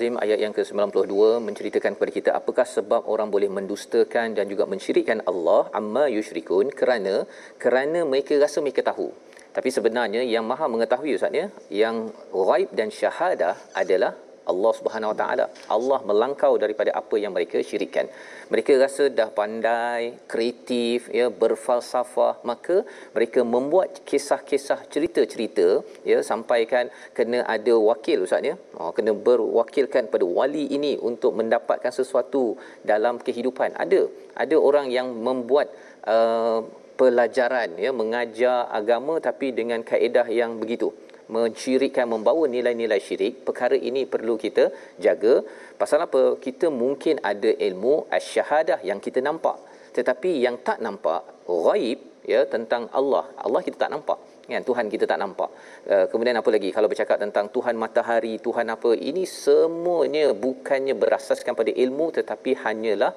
Al-Azim 0.09 0.25
ayat 0.25 0.39
yang 0.45 0.55
ke-92 0.57 1.13
menceritakan 1.47 1.93
kepada 1.97 2.13
kita 2.17 2.31
apakah 2.41 2.65
sebab 2.77 3.03
orang 3.13 3.29
boleh 3.35 3.51
mendustakan 3.57 4.33
dan 4.37 4.45
juga 4.53 4.65
mensyirikkan 4.73 5.21
Allah 5.31 5.69
amma 5.79 6.05
yusyrikun 6.17 6.73
kerana 6.81 7.15
kerana 7.63 8.09
mereka 8.09 8.41
rasa 8.41 8.65
mereka 8.65 8.81
tahu. 8.91 9.09
Tapi 9.57 9.69
sebenarnya 9.77 10.23
yang 10.35 10.45
Maha 10.51 10.65
mengetahui 10.75 11.13
ustaz 11.19 11.37
ya, 11.41 11.47
yang 11.83 12.09
ghaib 12.33 12.73
dan 12.79 12.89
syahadah 12.99 13.55
adalah 13.83 14.13
Allah 14.53 14.73
Subhanahu 14.79 15.13
Wa 15.13 15.19
Taala. 15.21 15.45
Allah 15.77 15.99
melangkau 16.09 16.53
daripada 16.63 16.91
apa 17.01 17.17
yang 17.23 17.33
mereka 17.37 17.59
syirikkan. 17.71 18.07
Mereka 18.53 18.73
rasa 18.83 19.05
dah 19.19 19.29
pandai, 19.39 20.03
kreatif, 20.33 21.09
ya, 21.19 21.27
berfalsafah, 21.43 22.35
maka 22.51 22.77
mereka 23.17 23.41
membuat 23.55 24.01
kisah-kisah 24.09 24.81
cerita-cerita 24.93 25.67
ya 26.11 26.19
sampaikan 26.31 26.89
kena 27.17 27.41
ada 27.57 27.75
wakil 27.91 28.25
ustaz 28.27 28.49
ya. 28.51 28.55
Oh, 28.81 28.91
kena 28.97 29.13
berwakilkan 29.29 30.09
pada 30.13 30.27
wali 30.39 30.65
ini 30.79 30.93
untuk 31.11 31.35
mendapatkan 31.41 31.93
sesuatu 32.01 32.45
dalam 32.93 33.21
kehidupan. 33.27 33.77
Ada 33.85 34.01
ada 34.45 34.57
orang 34.69 34.87
yang 34.97 35.11
membuat 35.29 35.69
uh, 36.07 36.63
pelajaran 36.99 37.79
ya 37.85 37.91
mengajar 37.95 38.67
agama 38.79 39.23
tapi 39.23 39.55
dengan 39.55 39.81
kaedah 39.91 40.27
yang 40.41 40.59
begitu 40.63 40.91
mensyirikkan 41.37 42.07
membawa 42.15 42.45
nilai-nilai 42.55 43.01
syirik 43.07 43.35
perkara 43.47 43.77
ini 43.91 44.03
perlu 44.15 44.35
kita 44.45 44.65
jaga. 45.07 45.35
Pasal 45.81 46.07
apa? 46.07 46.23
Kita 46.47 46.69
mungkin 46.83 47.17
ada 47.33 47.51
ilmu 47.69 47.95
asy-syahadah 48.17 48.81
yang 48.91 49.01
kita 49.07 49.23
nampak 49.29 49.59
tetapi 49.99 50.31
yang 50.45 50.57
tak 50.67 50.79
nampak 50.87 51.23
ghaib 51.67 52.01
ya 52.33 52.41
tentang 52.55 52.83
Allah. 52.99 53.25
Allah 53.45 53.61
kita 53.67 53.77
tak 53.85 53.93
nampak 53.95 54.19
kan? 54.53 54.63
Tuhan 54.69 54.87
kita 54.93 55.05
tak 55.11 55.19
nampak. 55.23 55.51
Uh, 55.93 56.05
kemudian 56.11 56.37
apa 56.41 56.51
lagi? 56.55 56.69
Kalau 56.77 56.89
bercakap 56.93 57.19
tentang 57.25 57.47
Tuhan 57.57 57.75
matahari 57.85 58.35
Tuhan 58.47 58.67
apa 58.75 58.91
ini 59.11 59.25
semuanya 59.45 60.25
bukannya 60.45 60.95
berasaskan 61.03 61.57
pada 61.61 61.73
ilmu 61.85 62.07
tetapi 62.19 62.53
hanyalah 62.65 63.13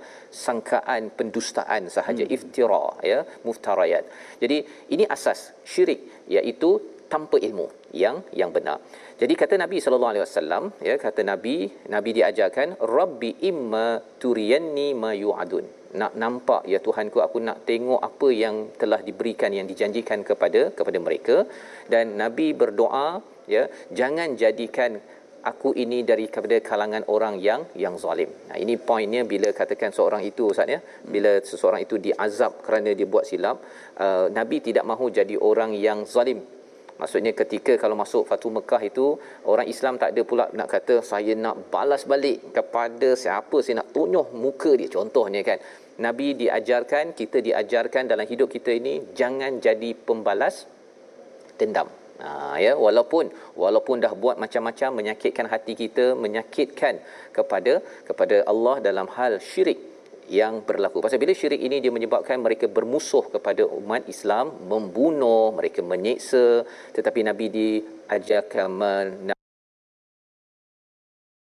sangkaan 0.45 1.11
pendustaan 1.19 1.91
sahaja. 1.97 2.23
Hmm. 2.25 2.35
iftira 2.35 2.85
ya 3.11 3.19
muftarayat 3.47 4.03
jadi 4.43 4.57
ini 4.93 5.03
asas 5.15 5.39
syirik 5.71 6.01
iaitu 6.35 6.69
tanpa 7.13 7.37
ilmu 7.47 7.67
yang 8.03 8.17
yang 8.41 8.51
benar. 8.55 8.77
Jadi 9.21 9.33
kata 9.41 9.55
Nabi 9.63 9.77
sallallahu 9.83 10.11
alaihi 10.13 10.25
wasallam 10.25 10.63
ya 10.89 10.95
kata 11.05 11.21
Nabi 11.31 11.55
Nabi 11.95 12.09
diajarkan 12.17 12.67
rabbi 12.97 13.31
imma 13.51 13.87
turiyanni 14.23 14.87
ma 15.03 15.11
yu'adun. 15.23 15.65
Nak 16.01 16.13
nampak 16.23 16.61
ya 16.73 16.79
Tuhanku 16.85 17.19
aku 17.25 17.37
nak 17.47 17.57
tengok 17.69 18.01
apa 18.09 18.27
yang 18.43 18.55
telah 18.81 18.99
diberikan 19.07 19.51
yang 19.57 19.67
dijanjikan 19.71 20.19
kepada 20.29 20.61
kepada 20.77 20.99
mereka 21.07 21.37
dan 21.93 22.15
Nabi 22.21 22.47
berdoa 22.61 23.07
ya 23.55 23.63
jangan 23.99 24.39
jadikan 24.43 24.91
aku 25.51 25.69
ini 25.83 25.99
dari 26.09 26.25
kepada 26.33 26.57
kalangan 26.69 27.03
orang 27.15 27.35
yang 27.47 27.61
yang 27.83 27.95
zalim. 28.03 28.29
Nah 28.49 28.57
ini 28.63 28.75
poinnya 28.89 29.21
bila 29.33 29.49
katakan 29.59 29.91
seorang 29.97 30.23
itu 30.29 30.43
ustaz 30.53 30.73
ya 30.75 30.79
bila 31.13 31.31
seseorang 31.49 31.81
itu 31.85 31.97
diazab 32.07 32.61
kerana 32.65 32.89
dia 32.99 33.07
buat 33.13 33.25
silap 33.29 33.57
uh, 34.05 34.27
Nabi 34.39 34.57
tidak 34.67 34.87
mahu 34.91 35.07
jadi 35.19 35.35
orang 35.51 35.73
yang 35.87 36.01
zalim 36.15 36.41
Maksudnya 37.01 37.33
ketika 37.33 37.73
kalau 37.81 37.95
masuk 37.97 38.23
Fatu 38.29 38.53
Mekah 38.55 38.81
itu 38.85 39.05
orang 39.51 39.67
Islam 39.73 39.97
tak 40.01 40.13
ada 40.13 40.21
pula 40.31 40.45
nak 40.57 40.67
kata 40.73 40.95
saya 41.11 41.33
nak 41.45 41.55
balas 41.73 42.05
balik 42.11 42.53
kepada 42.57 43.17
siapa 43.23 43.57
saya 43.65 43.81
nak 43.81 43.89
tunjuh 43.95 44.27
muka 44.43 44.71
dia 44.79 44.89
contohnya 44.97 45.41
kan. 45.41 45.57
Nabi 46.05 46.27
diajarkan, 46.41 47.13
kita 47.17 47.37
diajarkan 47.47 48.09
dalam 48.11 48.25
hidup 48.29 48.49
kita 48.55 48.71
ini 48.81 48.93
jangan 49.19 49.57
jadi 49.65 49.89
pembalas 50.07 50.69
dendam. 51.57 51.89
Ha, 52.21 52.61
ya 52.61 52.77
walaupun 52.77 53.33
walaupun 53.57 53.97
dah 54.05 54.13
buat 54.13 54.37
macam-macam 54.43 54.89
menyakitkan 55.01 55.49
hati 55.49 55.73
kita 55.73 56.13
menyakitkan 56.13 57.01
kepada 57.33 57.81
kepada 58.05 58.45
Allah 58.51 58.75
dalam 58.77 59.09
hal 59.17 59.41
syirik 59.41 59.90
yang 60.31 60.63
berlaku. 60.63 61.03
Pasal 61.03 61.19
bila 61.19 61.35
syirik 61.35 61.59
ini 61.67 61.83
dia 61.83 61.91
menyebabkan 61.91 62.39
mereka 62.45 62.65
bermusuh 62.77 63.27
kepada 63.35 63.63
umat 63.79 64.07
Islam, 64.13 64.45
membunuh, 64.71 65.51
mereka 65.51 65.83
menyiksa, 65.83 66.63
tetapi 66.95 67.19
Nabi 67.27 67.45
diajarkan 67.57 68.67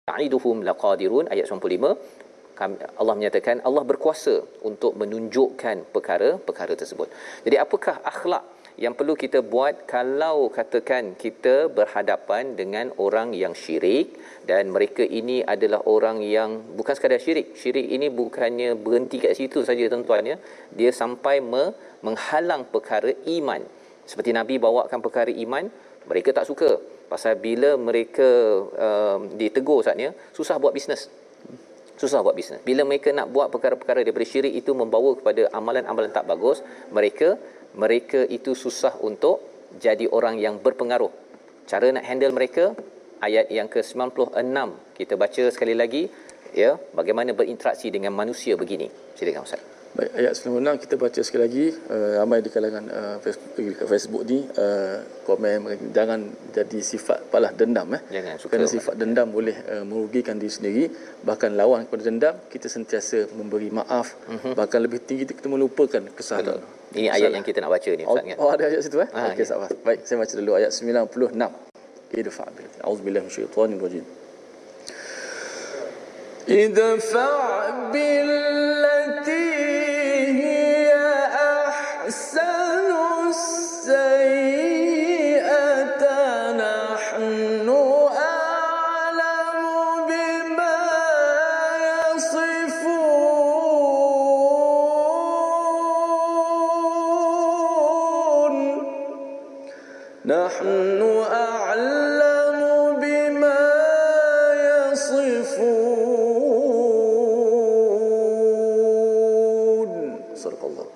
mena'iduhum 0.04 0.56
laqadirun 0.68 1.32
ayat 1.32 1.48
95 1.48 1.96
Allah 3.00 3.14
menyatakan 3.18 3.56
Allah 3.66 3.82
berkuasa 3.82 4.34
untuk 4.62 4.94
menunjukkan 5.00 5.76
perkara-perkara 5.90 6.78
tersebut. 6.78 7.10
Jadi 7.42 7.56
apakah 7.58 7.98
akhlak 8.12 8.44
yang 8.74 8.98
perlu 8.98 9.14
kita 9.14 9.38
buat 9.38 9.86
kalau 9.86 10.50
katakan 10.50 11.14
kita 11.14 11.70
berhadapan 11.70 12.58
dengan 12.58 12.90
orang 12.98 13.30
yang 13.30 13.54
syirik 13.54 14.18
dan 14.50 14.74
mereka 14.74 15.06
ini 15.06 15.46
adalah 15.46 15.86
orang 15.86 16.18
yang 16.18 16.74
bukan 16.74 16.94
sekadar 16.98 17.22
syirik. 17.22 17.54
Syirik 17.54 17.86
ini 17.86 18.10
bukannya 18.10 18.74
berhenti 18.74 19.22
kat 19.22 19.38
situ 19.38 19.62
saja 19.62 19.86
tuan-tuan 19.86 20.26
ya. 20.26 20.36
Dia 20.74 20.90
sampai 20.90 21.38
me- 21.38 21.74
menghalang 22.02 22.66
perkara 22.66 23.14
iman. 23.38 23.62
Seperti 24.10 24.34
nabi 24.34 24.58
bawakan 24.58 24.98
perkara 24.98 25.30
iman 25.30 25.70
mereka 26.10 26.34
tak 26.34 26.50
suka. 26.50 26.82
Pasal 27.06 27.38
bila 27.38 27.78
mereka 27.78 28.26
um, 28.74 29.38
ditegur 29.38 29.86
saatnya 29.86 30.10
susah 30.34 30.58
buat 30.58 30.74
bisnes. 30.74 31.06
Susah 31.94 32.26
buat 32.26 32.34
bisnes. 32.34 32.58
Bila 32.66 32.82
mereka 32.82 33.14
nak 33.14 33.30
buat 33.30 33.54
perkara-perkara 33.54 34.02
daripada 34.02 34.26
syirik 34.26 34.50
itu 34.50 34.74
membawa 34.74 35.14
kepada 35.14 35.46
amalan-amalan 35.54 36.10
tak 36.10 36.26
bagus, 36.26 36.58
mereka 36.90 37.38
mereka 37.74 38.22
itu 38.26 38.54
susah 38.54 38.98
untuk 39.02 39.42
jadi 39.78 40.06
orang 40.10 40.38
yang 40.38 40.62
berpengaruh. 40.62 41.10
Cara 41.66 41.90
nak 41.90 42.06
handle 42.06 42.34
mereka 42.34 42.74
ayat 43.18 43.50
yang 43.50 43.66
ke-96 43.66 44.68
kita 44.94 45.14
baca 45.16 45.42
sekali 45.50 45.74
lagi 45.74 46.06
ya 46.54 46.78
bagaimana 46.94 47.34
berinteraksi 47.34 47.90
dengan 47.90 48.14
manusia 48.14 48.54
begini. 48.54 48.86
Silakan 49.18 49.42
Ustaz. 49.42 49.83
Baik, 49.94 50.10
ayat 50.10 50.34
96 50.34 50.82
kita 50.82 50.94
baca 50.98 51.20
sekali 51.22 51.42
lagi 51.46 51.66
uh, 51.70 52.18
ramai 52.18 52.42
di 52.42 52.50
kalangan 52.50 52.84
uh, 52.90 53.16
Facebook, 53.22 53.86
Facebook 53.86 54.22
ni 54.26 54.42
uh, 54.42 55.06
komen 55.22 55.70
jangan 55.94 56.34
jadi 56.50 56.78
sifat 56.82 57.30
balas 57.30 57.54
dendam 57.54 57.86
eh. 57.94 58.02
Jangan 58.10 58.34
suka. 58.42 58.58
Kerana 58.58 58.66
sifat 58.66 58.98
dendam 58.98 59.30
boleh 59.30 59.54
uh, 59.54 59.86
merugikan 59.86 60.34
diri 60.34 60.50
sendiri 60.50 60.84
bahkan 61.22 61.54
lawan 61.54 61.86
kepada 61.86 62.10
dendam 62.10 62.34
kita 62.50 62.66
sentiasa 62.66 63.30
memberi 63.38 63.70
maaf 63.70 64.18
uh-huh. 64.26 64.58
bahkan 64.58 64.82
lebih 64.82 64.98
tinggi 64.98 65.30
kita 65.30 65.46
melupakan 65.46 66.02
kesalahan. 66.10 66.58
Betul. 66.58 66.98
Ini 66.98 67.08
ayat 67.14 67.30
yang 67.30 67.46
kita 67.46 67.62
nak 67.62 67.70
baca 67.78 67.90
ni 67.94 68.02
Ustaz 68.02 68.24
kan. 68.26 68.36
Oh, 68.42 68.50
ada 68.50 68.62
ayat 68.66 68.82
situ 68.82 68.98
eh? 68.98 69.06
Ha, 69.14 69.30
Okey, 69.30 69.46
ya. 69.46 69.66
Baik, 69.86 69.98
saya 70.02 70.16
baca 70.18 70.34
dulu 70.34 70.50
ayat 70.58 70.70
96. 70.74 72.18
Idfa 72.18 72.46
bil. 72.50 72.70
Auzubillahi 72.82 73.22
minasyaitonir 73.30 73.78
rajim. 73.78 74.04
Idfa 76.50 77.30
billati 77.94 79.73
نحن 100.24 101.00
أعلم 101.44 102.60
بما 102.96 103.60
يصفون 104.56 105.60
صدق 110.32 110.62
الله 110.64 110.86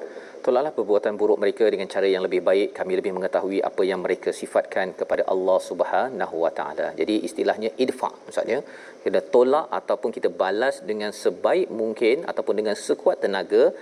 Tolaklah 0.49 0.73
perbuatan 0.73 1.13
buruk 1.21 1.37
mereka 1.45 1.69
dengan 1.69 1.85
cara 1.93 2.09
yang 2.09 2.25
lebih 2.25 2.41
baik. 2.41 2.73
Kami 2.73 2.97
lebih 2.97 3.13
mengetahui 3.13 3.61
apa 3.61 3.85
yang 3.85 4.01
mereka 4.01 4.33
sifatkan 4.33 4.97
kepada 4.97 5.29
Allah 5.29 5.61
Subhanahu 5.61 6.49
Wa 6.49 6.53
Taala. 6.57 6.97
Jadi 6.97 7.21
istilahnya 7.29 7.77
idfa, 7.77 8.09
maksudnya 8.25 8.65
kita 9.05 9.21
tolak 9.29 9.69
ataupun 9.69 10.09
kita 10.09 10.33
balas 10.33 10.81
dengan 10.81 11.13
sebaik 11.13 11.69
mungkin 11.69 12.25
ataupun 12.25 12.65
dengan 12.65 12.73
sekuat 12.81 13.21
tenaga 13.21 13.77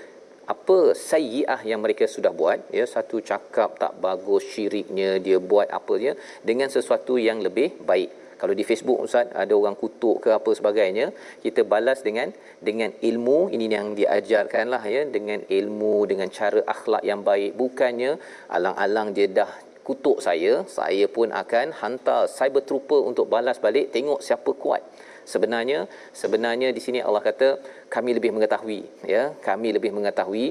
apa 0.46 0.94
sayyiah 0.94 1.60
yang 1.66 1.82
mereka 1.82 2.06
sudah 2.06 2.30
buat? 2.30 2.70
Ya 2.70 2.86
satu 2.86 3.18
cakap 3.18 3.82
tak 3.82 3.98
bagus 3.98 4.46
syiriknya 4.54 5.18
dia 5.18 5.38
buat 5.42 5.66
apa 5.78 5.94
dia 5.98 6.12
dengan 6.46 6.70
sesuatu 6.70 7.18
yang 7.18 7.42
lebih 7.42 7.82
baik. 7.82 8.10
Kalau 8.36 8.52
di 8.52 8.64
Facebook 8.68 9.00
ustaz 9.00 9.32
ada 9.32 9.54
orang 9.56 9.74
kutuk 9.80 10.16
ke 10.24 10.30
apa 10.38 10.50
sebagainya 10.52 11.10
kita 11.42 11.64
balas 11.64 12.04
dengan 12.06 12.30
dengan 12.62 12.92
ilmu. 13.10 13.50
Ini 13.50 13.66
yang 13.66 13.88
diajarkan 13.98 14.70
lah 14.70 14.84
ya 14.86 15.02
dengan 15.08 15.40
ilmu 15.58 16.06
dengan 16.06 16.28
cara 16.30 16.62
akhlak 16.62 17.02
yang 17.02 17.26
baik. 17.26 17.56
Bukannya 17.58 18.20
alang-alang 18.52 19.16
dia 19.16 19.26
dah 19.26 19.50
kutuk 19.86 20.18
saya 20.18 20.66
saya 20.66 21.06
pun 21.06 21.30
akan 21.30 21.74
hantar 21.80 22.30
cyber 22.30 22.62
trooper 22.68 23.00
untuk 23.02 23.26
balas 23.26 23.58
balik. 23.58 23.90
Tengok 23.90 24.22
siapa 24.22 24.50
kuat 24.54 24.84
sebenarnya 25.32 25.78
sebenarnya 26.22 26.68
di 26.76 26.82
sini 26.86 26.98
Allah 27.06 27.22
kata 27.28 27.48
kami 27.94 28.10
lebih 28.18 28.30
mengetahui 28.36 28.80
ya 29.14 29.22
kami 29.48 29.68
lebih 29.76 29.90
mengetahui 29.96 30.46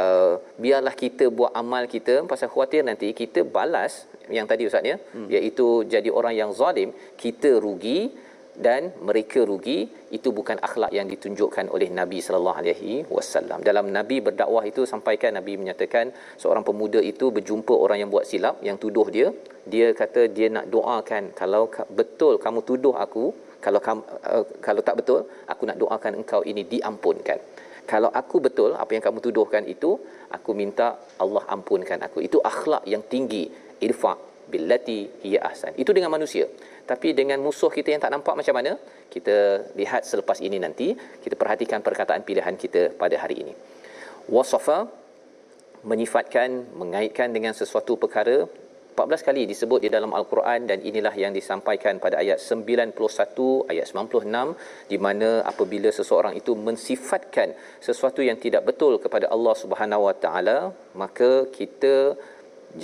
uh, 0.00 0.34
biarlah 0.64 0.94
kita 1.04 1.26
buat 1.38 1.52
amal 1.62 1.84
kita 1.94 2.16
pasal 2.32 2.50
khuatir 2.54 2.82
nanti 2.90 3.10
kita 3.20 3.42
balas 3.56 3.94
yang 4.36 4.46
tadi 4.50 4.64
ustaz 4.70 4.90
ya 4.92 4.96
hmm. 4.96 5.28
iaitu 5.36 5.68
jadi 5.94 6.10
orang 6.18 6.34
yang 6.40 6.50
zalim 6.60 6.90
kita 7.22 7.52
rugi 7.66 8.00
dan 8.66 8.92
mereka 9.08 9.40
rugi 9.50 9.78
itu 10.16 10.28
bukan 10.38 10.58
akhlak 10.66 10.92
yang 10.96 11.06
ditunjukkan 11.12 11.72
oleh 11.74 11.88
Nabi 12.00 12.18
sallallahu 12.24 12.58
alaihi 12.60 12.94
wasallam. 13.16 13.64
Dalam 13.68 13.88
Nabi 13.98 14.16
berdakwah 14.26 14.64
itu 14.70 14.84
sampaikan 14.92 15.32
Nabi 15.38 15.56
menyatakan 15.60 16.12
seorang 16.42 16.64
pemuda 16.68 17.00
itu 17.12 17.32
berjumpa 17.36 17.72
orang 17.84 18.04
yang 18.04 18.10
buat 18.14 18.28
silap 18.30 18.60
yang 18.68 18.76
tuduh 18.76 19.08
dia, 19.16 19.32
dia 19.64 19.96
kata 20.00 20.28
dia 20.36 20.52
nak 20.56 20.68
doakan 20.74 21.32
kalau 21.40 21.72
betul 22.00 22.36
kamu 22.44 22.60
tuduh 22.68 22.94
aku, 23.04 23.32
kalau 23.64 23.80
kamu, 23.86 24.02
uh, 24.24 24.44
kalau 24.64 24.80
tak 24.80 24.96
betul 25.00 25.20
aku 25.52 25.62
nak 25.68 25.76
doakan 25.76 26.12
engkau 26.20 26.40
ini 26.42 26.64
diampunkan. 26.64 27.38
Kalau 27.84 28.10
aku 28.20 28.36
betul 28.40 28.70
apa 28.82 28.90
yang 28.94 29.02
kamu 29.02 29.18
tuduhkan 29.18 29.64
itu, 29.66 29.98
aku 30.30 30.50
minta 30.54 31.00
Allah 31.22 31.42
ampunkan 31.54 31.98
aku. 32.06 32.22
Itu 32.22 32.38
akhlak 32.40 32.86
yang 32.86 33.02
tinggi. 33.12 33.50
Irfa 33.80 34.14
billati 34.50 35.00
hiya 35.24 35.40
ahsan. 35.50 35.72
Itu 35.74 35.90
dengan 35.96 36.10
manusia. 36.14 36.46
Tapi 36.86 37.14
dengan 37.14 37.38
musuh 37.42 37.70
kita 37.70 37.94
yang 37.94 38.02
tak 38.02 38.12
nampak 38.14 38.34
macam 38.34 38.54
mana, 38.58 38.72
kita 39.14 39.36
lihat 39.78 40.02
selepas 40.02 40.38
ini 40.42 40.58
nanti, 40.58 40.94
kita 40.94 41.34
perhatikan 41.38 41.82
perkataan 41.86 42.22
pilihan 42.26 42.54
kita 42.58 42.94
pada 42.98 43.16
hari 43.22 43.46
ini. 43.46 43.54
Wasafa 44.30 44.86
menyifatkan, 45.86 46.76
mengaitkan 46.76 47.30
dengan 47.30 47.54
sesuatu 47.56 47.96
perkara 47.96 48.46
14 49.00 49.28
kali 49.28 49.42
disebut 49.48 49.80
di 49.84 49.88
dalam 49.94 50.12
al-Quran 50.18 50.68
dan 50.70 50.78
inilah 50.84 51.14
yang 51.22 51.32
disampaikan 51.32 51.96
pada 52.04 52.16
ayat 52.22 52.36
91 52.36 52.92
ayat 53.72 53.86
96 53.88 54.92
di 54.92 54.98
mana 55.06 55.30
apabila 55.50 55.88
seseorang 55.98 56.34
itu 56.40 56.52
mensifatkan 56.68 57.56
sesuatu 57.86 58.20
yang 58.28 58.36
tidak 58.44 58.68
betul 58.68 59.00
kepada 59.04 59.32
Allah 59.34 59.54
Subhanahu 59.62 60.04
Wa 60.08 60.14
Taala 60.24 60.58
maka 61.02 61.48
kita 61.58 61.94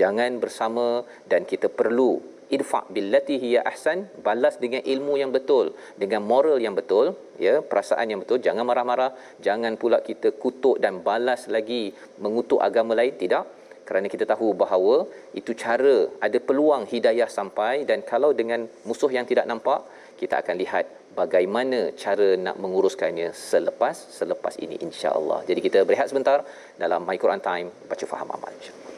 jangan 0.00 0.40
bersama 0.44 1.04
dan 1.28 1.44
kita 1.44 1.68
perlu 1.80 2.10
idfa 2.56 2.80
billati 2.94 3.36
hiya 3.42 3.60
ahsan 3.70 4.08
balas 4.26 4.56
dengan 4.64 4.80
ilmu 4.92 5.20
yang 5.20 5.30
betul 5.36 5.76
dengan 6.00 6.24
moral 6.32 6.56
yang 6.64 6.72
betul 6.80 7.12
ya 7.46 7.60
perasaan 7.60 8.08
yang 8.08 8.20
betul. 8.24 8.40
Jangan 8.46 8.64
marah-marah 8.64 9.12
jangan 9.46 9.74
pula 9.80 10.00
kita 10.00 10.32
kutuk 10.42 10.80
dan 10.80 11.04
balas 11.08 11.44
lagi 11.56 11.92
mengutuk 12.24 12.60
agama 12.68 12.96
lain. 12.96 13.12
Tidak 13.22 13.55
kerana 13.88 14.06
kita 14.14 14.24
tahu 14.32 14.48
bahawa 14.62 14.96
itu 15.40 15.54
cara 15.64 15.96
ada 16.26 16.38
peluang 16.48 16.84
hidayah 16.92 17.28
sampai 17.38 17.74
dan 17.90 18.02
kalau 18.12 18.30
dengan 18.40 18.66
musuh 18.88 19.10
yang 19.16 19.26
tidak 19.30 19.46
nampak 19.50 19.80
kita 20.20 20.34
akan 20.42 20.56
lihat 20.62 20.84
bagaimana 21.20 21.80
cara 22.02 22.28
nak 22.46 22.56
menguruskannya 22.62 23.28
selepas 23.32 23.96
selepas 24.18 24.54
ini 24.64 24.76
insya-Allah. 24.86 25.40
Jadi 25.48 25.60
kita 25.66 25.78
berehat 25.88 26.10
sebentar 26.12 26.38
dalam 26.82 27.00
My 27.08 27.16
Quran 27.22 27.40
Time 27.48 27.68
baca 27.90 28.04
faham 28.12 28.28
amal 28.36 28.52
insya-Allah. 28.58 28.95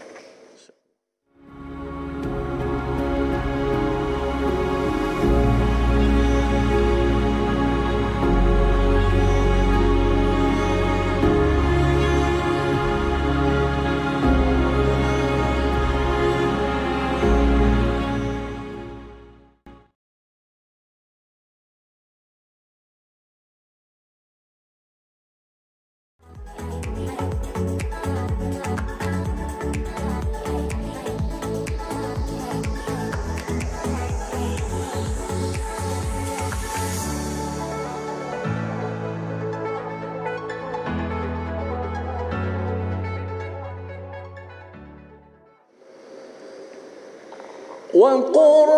وقل 47.99 48.71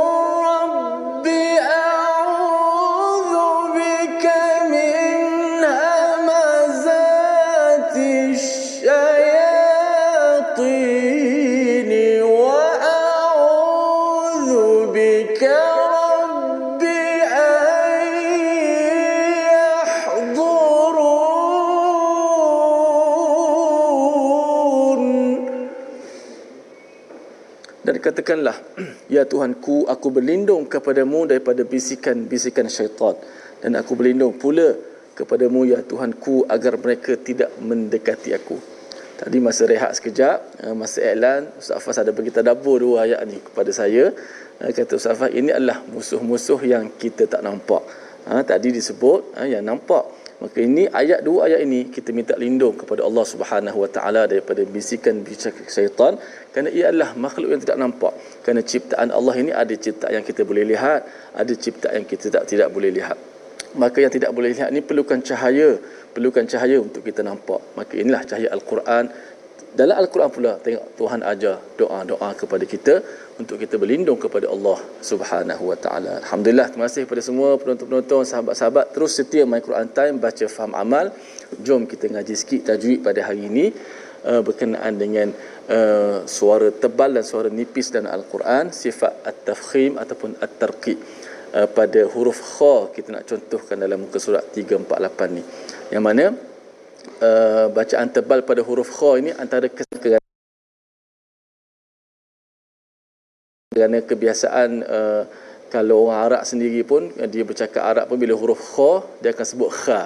رب 0.48 1.26
أعوذ 1.60 3.34
بك 3.76 4.24
من 4.72 5.60
همزات 6.20 7.16
الشياطين 8.32 9.00
وأعوذ 12.22 13.72
بك 14.96 15.42
رب 15.44 16.82
أن 17.28 18.04
يحضرون. 20.00 21.00
Dan 27.84 27.96
katakanlah 28.00 28.56
ya 29.20 29.28
Tuhanku 29.28 29.84
aku 29.84 30.08
berlindung 30.08 30.64
kepadamu 30.64 31.28
daripada 31.28 31.60
bisikan-bisikan 31.62 32.66
syaitan. 32.72 33.14
Dan 33.60 33.76
aku 33.76 33.92
berlindung 33.92 34.40
pula 34.40 34.72
kepadamu 35.12 35.68
ya 35.68 35.84
Tuhanku 35.84 36.48
agar 36.48 36.80
mereka 36.80 37.20
tidak 37.20 37.52
mendekati 37.60 38.32
aku. 38.32 38.56
Tadi 39.20 39.36
masa 39.36 39.68
rehat 39.68 39.92
sekejap 39.92 40.64
eh, 40.64 40.72
masa 40.72 41.04
iklan 41.04 41.52
Ustaz 41.60 41.84
Fas 41.84 42.00
ada 42.00 42.08
bagi 42.08 42.32
tadabbur 42.32 42.80
dua 42.80 43.04
ayat 43.04 43.20
ni 43.28 43.36
kepada 43.36 43.68
saya. 43.68 44.16
Eh, 44.64 44.72
kata 44.72 44.96
Ustaz 44.96 45.20
Fas 45.20 45.28
ini 45.36 45.52
adalah 45.52 45.84
musuh-musuh 45.92 46.64
yang 46.64 46.88
kita 46.96 47.28
tak 47.28 47.44
nampak. 47.44 47.84
Ha, 48.20 48.44
tadi 48.44 48.72
disebut 48.72 49.36
ha, 49.36 49.48
yang 49.48 49.64
nampak 49.64 50.04
maka 50.40 50.58
ini 50.64 50.88
ayat 50.88 51.20
dua 51.20 51.52
ayat 51.52 51.60
ini 51.68 51.92
kita 51.92 52.16
minta 52.16 52.32
lindung 52.32 52.72
kepada 52.72 53.04
Allah 53.04 53.24
Subhanahu 53.28 53.84
Wa 53.84 53.90
Taala 53.92 54.24
daripada 54.24 54.64
bisikan-bisikan 54.64 55.68
syaitan 55.68 56.16
kerana 56.48 56.72
ia 56.72 56.88
adalah 56.88 57.12
makhluk 57.12 57.52
yang 57.52 57.60
tidak 57.60 57.76
nampak. 57.76 58.16
Kerana 58.40 58.64
ciptaan 58.64 59.12
Allah 59.12 59.34
ini 59.36 59.52
ada 59.52 59.74
ciptaan 59.76 60.16
yang 60.16 60.24
kita 60.24 60.48
boleh 60.48 60.64
lihat 60.64 61.04
ada 61.36 61.52
ciptaan 61.52 62.00
yang 62.00 62.08
kita 62.08 62.32
tak 62.32 62.48
tidak 62.48 62.72
boleh 62.72 62.88
lihat. 62.88 63.20
Maka 63.76 64.00
yang 64.00 64.08
tidak 64.08 64.32
boleh 64.32 64.56
lihat 64.56 64.72
ini 64.72 64.80
perlukan 64.80 65.20
cahaya 65.20 65.76
perlukan 66.16 66.48
cahaya 66.48 66.80
untuk 66.80 67.04
kita 67.04 67.20
nampak. 67.20 67.60
Maka 67.76 68.00
inilah 68.00 68.24
cahaya 68.24 68.48
al-Quran 68.56 69.12
dalam 69.80 69.96
al-Quran 70.02 70.30
pula 70.36 70.52
tengok 70.64 70.84
Tuhan 71.00 71.20
ajar 71.32 71.56
doa-doa 71.80 72.30
kepada 72.40 72.64
kita 72.72 72.94
untuk 73.40 73.56
kita 73.62 73.74
berlindung 73.82 74.18
kepada 74.24 74.46
Allah 74.54 74.78
Subhanahu 75.10 75.62
wa 75.70 75.78
taala. 75.84 76.12
Alhamdulillah 76.22 76.66
terima 76.72 76.86
kasih 76.88 77.02
kepada 77.06 77.22
semua 77.28 77.56
penonton-penonton 77.60 78.22
sahabat-sahabat 78.30 78.86
terus 78.94 79.12
setia 79.18 79.42
My 79.52 79.60
Quran 79.66 79.88
Time 79.98 80.20
baca 80.26 80.46
faham 80.56 80.74
amal. 80.84 81.08
Jom 81.66 81.88
kita 81.92 82.12
ngaji 82.12 82.34
sikit 82.42 82.60
tajwid 82.68 83.00
pada 83.06 83.20
hari 83.28 83.48
ini 83.50 83.66
uh, 84.30 84.40
berkenaan 84.44 84.94
dengan 85.02 85.28
uh, 85.76 86.18
suara 86.36 86.68
tebal 86.82 87.16
dan 87.16 87.24
suara 87.30 87.48
nipis 87.48 87.88
dalam 87.94 88.12
al-Quran 88.18 88.74
sifat 88.82 89.24
at-tafkhim 89.30 89.96
ataupun 90.02 90.36
at-tarqiq. 90.44 90.98
Uh, 91.50 91.66
pada 91.78 92.00
huruf 92.12 92.38
kha 92.54 92.94
kita 92.94 93.08
nak 93.14 93.24
contohkan 93.26 93.76
dalam 93.84 94.06
muka 94.06 94.18
surat 94.22 94.44
348 94.54 95.36
ni. 95.36 95.42
Yang 95.94 96.04
mana 96.04 96.24
uh, 97.22 97.66
bacaan 97.72 98.08
tebal 98.14 98.40
pada 98.48 98.60
huruf 98.64 98.90
kha 98.98 99.10
ini 99.20 99.30
antara 99.36 99.66
kerana 103.70 103.98
kebiasaan 104.02 104.70
uh, 104.82 105.22
kalau 105.70 106.10
orang 106.10 106.20
Arab 106.26 106.42
sendiri 106.42 106.82
pun 106.82 107.08
uh, 107.20 107.28
dia 107.30 107.46
bercakap 107.46 107.82
Arab 107.86 108.04
pun 108.10 108.18
bila 108.18 108.34
huruf 108.34 108.60
kha 108.74 108.92
dia 109.22 109.30
akan 109.34 109.46
sebut 109.46 109.70
kha. 109.70 110.00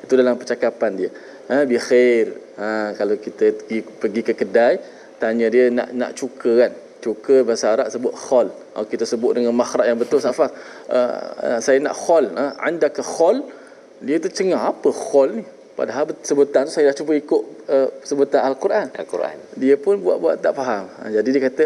Itu 0.00 0.16
dalam 0.16 0.40
percakapan 0.40 0.90
dia. 0.96 1.10
Ha, 1.52 1.68
bi 1.68 1.76
khair. 1.76 2.26
Ha, 2.56 2.96
kalau 2.96 3.20
kita 3.20 3.52
pergi, 3.52 3.78
pergi 3.84 4.20
ke 4.24 4.32
kedai 4.40 4.74
tanya 5.20 5.46
dia 5.52 5.68
nak 5.68 5.88
nak 5.92 6.10
cuka 6.16 6.52
kan? 6.64 6.72
Cuka 7.00 7.36
bahasa 7.48 7.66
Arab 7.74 7.86
sebut 7.92 8.12
khol. 8.12 8.48
Oh, 8.76 8.84
kita 8.84 9.04
sebut 9.08 9.32
dengan 9.36 9.52
makhraj 9.56 9.88
yang 9.88 10.00
betul 10.00 10.20
Safah 10.20 10.52
uh, 10.92 11.58
saya 11.64 11.80
nak 11.80 11.96
khol. 11.96 12.28
Uh, 12.32 12.52
anda 12.60 12.88
ke 12.92 13.00
khol? 13.04 13.40
Dia 14.00 14.16
tercengang 14.16 14.64
apa 14.72 14.88
khol 14.88 15.40
ni 15.40 15.44
padahal 15.78 16.04
sebutan 16.22 16.66
tu 16.68 16.72
saya 16.74 16.90
dah 16.90 16.96
cuba 16.96 17.12
ikut 17.16 17.42
uh, 17.70 17.88
sebutan 18.02 18.40
al-Quran. 18.46 18.90
al-Quran. 18.94 19.36
Dia 19.56 19.76
pun 19.76 19.98
buat-buat 20.02 20.42
tak 20.42 20.54
faham. 20.58 20.90
Ha, 21.00 21.10
jadi 21.10 21.28
dia 21.30 21.42
kata 21.48 21.64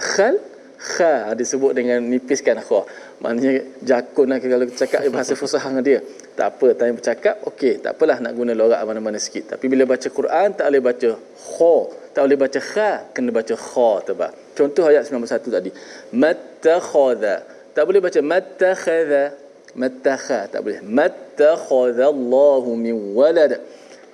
khal 0.00 0.34
kha. 0.76 1.32
Disebut 1.32 1.72
dengan 1.72 2.04
nipiskan 2.04 2.60
kha. 2.60 2.80
Maknanya 3.24 3.52
jakun 3.80 4.28
lah 4.28 4.38
kalau 4.38 4.68
cakap 4.68 5.00
bahasa 5.08 5.32
fusahah 5.32 5.72
dengan 5.72 5.84
dia. 5.84 5.98
Tak 6.36 6.46
apa 6.56 6.66
tanya 6.76 6.92
bercakap 6.92 7.40
okey. 7.48 7.80
Tak 7.80 7.96
apalah 7.96 8.20
nak 8.20 8.32
guna 8.36 8.52
lorak 8.52 8.80
mana-mana 8.84 9.16
sikit. 9.16 9.56
Tapi 9.56 9.64
bila 9.72 9.88
baca 9.88 10.08
Quran 10.08 10.48
tak 10.52 10.66
boleh 10.68 10.82
baca 10.84 11.10
kha. 11.16 11.76
Tak 12.12 12.22
boleh 12.24 12.38
baca 12.40 12.58
kha 12.60 12.90
kena 13.16 13.30
baca 13.32 13.54
kha 13.56 13.90
tebal. 14.04 14.32
Contoh 14.56 14.84
ayat 14.88 15.08
91 15.08 15.56
tadi. 15.56 15.70
Mattakhadha. 16.12 17.36
Tak 17.72 17.84
boleh 17.84 18.00
baca 18.00 18.20
mattakhadha 18.20 19.45
mattakha 19.76 20.48
tak 20.52 20.60
boleh. 20.64 20.80
Mattakhadallahu 20.80 22.68
min 22.84 22.94
walad. 23.12 23.60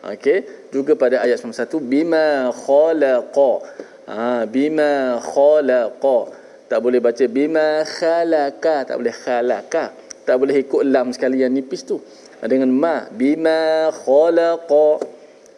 Okey. 0.02 0.68
Juga 0.74 0.92
pada 0.98 1.22
ayat 1.22 1.38
91 1.38 1.78
bima 1.92 2.50
khalaqa. 2.50 3.52
Ha 4.10 4.44
bima 4.50 5.22
khalaqa. 5.22 6.18
Tak 6.66 6.78
boleh 6.84 7.00
baca 7.06 7.24
bima 7.30 7.86
khalaqa 7.86 8.76
tak 8.88 8.96
boleh 8.98 9.14
khalaqa 9.14 9.84
tak 10.22 10.36
boleh 10.38 10.56
ikut 10.62 10.82
lam 10.86 11.10
sekali 11.14 11.42
yang 11.42 11.52
nipis 11.54 11.82
tu. 11.82 11.98
Dengan 12.42 12.70
ma 12.82 12.96
bima 13.10 13.90
khalaqa. 14.02 14.88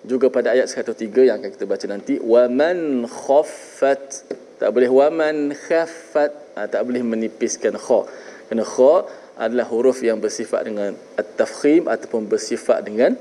Juga 0.05 0.29
pada 0.29 0.53
ayat 0.53 0.69
103 0.69 1.29
yang 1.29 1.41
akan 1.41 1.51
kita 1.57 1.65
baca 1.65 1.87
nanti 1.89 2.15
waman 2.21 3.09
khaffat. 3.09 4.29
Tak 4.61 4.69
boleh 4.69 4.91
waman 4.93 5.57
khaffat. 5.57 6.33
Ha, 6.57 6.69
tak 6.69 6.85
boleh 6.85 7.01
menipiskan 7.01 7.75
kha. 7.81 8.01
Kerana 8.49 8.65
kha 8.69 8.95
adalah 9.35 9.67
huruf 9.67 9.99
yang 10.03 10.23
bersifat 10.23 10.67
dengan 10.67 10.95
at-tafkhim 11.19 11.91
ataupun 11.91 12.31
bersifat 12.31 12.87
dengan 12.87 13.19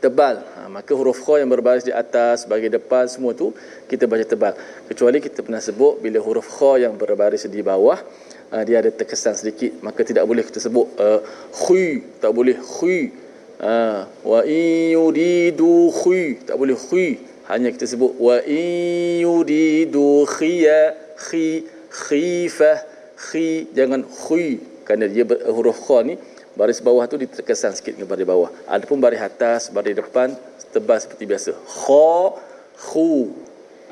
tebal. 0.00 0.40
Ha, 0.56 0.68
maka 0.72 0.92
huruf 0.96 1.20
kha 1.20 1.40
yang 1.40 1.48
berbaris 1.52 1.84
di 1.84 1.92
atas, 1.92 2.48
bagi 2.48 2.72
depan 2.72 3.04
semua 3.08 3.36
tu 3.36 3.52
kita 3.88 4.08
baca 4.08 4.24
tebal. 4.24 4.56
Kecuali 4.88 5.20
kita 5.20 5.44
pernah 5.44 5.60
sebut 5.60 6.00
bila 6.00 6.20
huruf 6.20 6.48
kha 6.48 6.80
yang 6.80 6.96
berbaris 6.96 7.44
di 7.48 7.60
bawah 7.60 8.00
uh, 8.50 8.62
dia 8.66 8.82
ada 8.82 8.90
terkesan 8.90 9.36
sedikit, 9.38 9.78
maka 9.80 10.02
tidak 10.02 10.26
boleh 10.26 10.42
kita 10.42 10.58
sebut 10.58 10.86
uh, 10.98 11.20
khui, 11.54 12.04
tak 12.18 12.32
boleh 12.34 12.58
khui. 12.58 13.14
Uh, 13.60 14.08
wa 14.24 14.40
yuridu 14.40 15.92
khui, 15.92 16.40
tak 16.48 16.56
boleh 16.56 16.72
khui. 16.76 17.20
Hanya 17.44 17.68
kita 17.68 17.84
sebut 17.84 18.16
wa 18.16 18.40
yuridu 18.40 20.24
khiya 20.24 20.96
khi 21.20 21.68
khifah 21.92 22.78
khi 23.20 23.68
jangan 23.76 24.06
khui 24.06 24.69
kerana 24.90 25.06
dia 25.06 25.22
huruf 25.54 25.86
kha 25.86 26.02
ni 26.02 26.18
baris 26.58 26.82
bawah 26.82 27.06
tu 27.06 27.14
diterkesan 27.14 27.78
sikit 27.78 27.94
dengan 27.94 28.10
baris 28.10 28.26
bawah. 28.26 28.50
Adapun 28.66 28.98
baris 28.98 29.22
atas 29.22 29.70
baris 29.70 29.94
depan 29.94 30.34
tebal 30.74 30.98
seperti 30.98 31.30
biasa. 31.30 31.54
Kha 31.54 32.10
khu. 32.90 33.30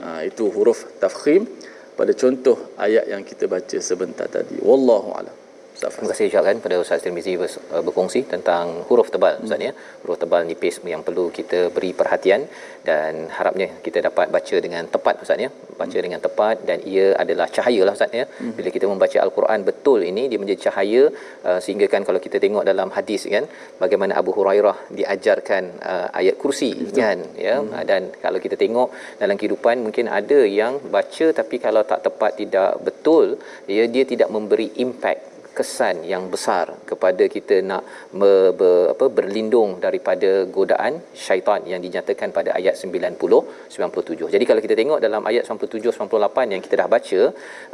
Ha, 0.03 0.27
itu 0.27 0.51
huruf 0.51 0.99
tafkhim. 0.99 1.47
Pada 1.95 2.11
contoh 2.19 2.75
ayat 2.75 3.07
yang 3.15 3.23
kita 3.23 3.47
baca 3.47 3.79
sebentar 3.79 4.27
tadi. 4.27 4.59
Wallahu 4.59 5.15
alam 5.15 5.38
Terima 5.79 6.11
kasih 6.11 6.27
ucapkan 6.31 6.57
pada 6.64 6.77
Ustaz 6.83 7.03
Tirmizi 7.05 7.33
uh, 7.38 7.83
berkongsi 7.87 8.21
tentang 8.33 8.83
huruf 8.88 9.09
tebal 9.14 9.35
Ustaz 9.47 9.61
ya. 9.67 9.73
Huruf 10.03 10.19
tebal 10.23 10.43
nipis 10.49 10.77
yang 10.93 11.03
perlu 11.07 11.25
kita 11.38 11.61
beri 11.77 11.91
perhatian 12.01 12.41
dan 12.88 13.31
harapnya 13.37 13.69
kita 13.87 14.03
dapat 14.09 14.27
baca 14.37 14.57
dengan 14.64 14.91
tepat 14.95 15.23
Ustaz 15.25 15.38
ya. 15.45 15.51
Baca 15.83 15.97
hmm. 15.97 16.05
dengan 16.07 16.21
tepat 16.27 16.57
dan 16.69 16.83
ia 16.93 17.07
adalah 17.23 17.47
cahaya 17.57 17.83
lah 17.87 17.95
Ustaz 17.99 18.11
ya. 18.21 18.25
Hmm. 18.41 18.53
Bila 18.59 18.69
kita 18.77 18.91
membaca 18.93 19.19
Al-Quran 19.27 19.62
betul 19.71 20.03
ini 20.11 20.25
dia 20.27 20.41
menjadi 20.43 20.61
cahaya 20.67 21.03
uh, 21.49 21.61
sehingga 21.62 21.87
kan 21.95 22.03
kalau 22.11 22.23
kita 22.27 22.43
tengok 22.45 22.67
dalam 22.71 22.91
hadis 22.99 23.31
kan 23.37 23.47
bagaimana 23.85 24.19
Abu 24.23 24.35
Hurairah 24.38 24.77
diajarkan 24.99 25.64
uh, 25.93 26.09
ayat 26.21 26.35
kursi 26.43 26.75
betul. 26.75 26.99
kan 26.99 27.19
ya 27.47 27.57
hmm. 27.62 27.87
dan 27.87 28.11
kalau 28.27 28.43
kita 28.43 28.59
tengok 28.64 28.91
dalam 29.23 29.38
kehidupan 29.38 29.79
mungkin 29.87 30.11
ada 30.21 30.43
yang 30.61 30.83
baca 30.97 31.27
tapi 31.41 31.57
kalau 31.67 31.85
tak 31.87 32.03
tepat 32.09 32.35
tidak 32.43 32.71
betul 32.83 33.38
ya 33.79 33.87
dia 33.87 34.03
tidak 34.12 34.31
memberi 34.35 34.71
impact 34.87 35.38
kesan 35.59 35.97
yang 36.12 36.25
besar 36.35 36.66
kepada 36.90 37.25
kita 37.35 37.57
nak 37.71 37.83
me, 38.21 38.33
ber, 38.61 38.94
apa, 38.94 39.07
berlindung 39.18 39.71
daripada 39.87 40.31
godaan 40.57 40.94
syaitan 41.25 41.62
yang 41.73 41.81
dinyatakan 41.87 42.31
pada 42.38 42.51
ayat 42.59 42.75
90 42.83 43.42
97. 43.77 44.35
Jadi 44.35 44.44
kalau 44.51 44.61
kita 44.66 44.75
tengok 44.81 45.01
dalam 45.07 45.23
ayat 45.31 45.44
97 45.47 45.97
98 45.99 46.55
yang 46.55 46.62
kita 46.66 46.75
dah 46.83 46.88
baca, 46.97 47.21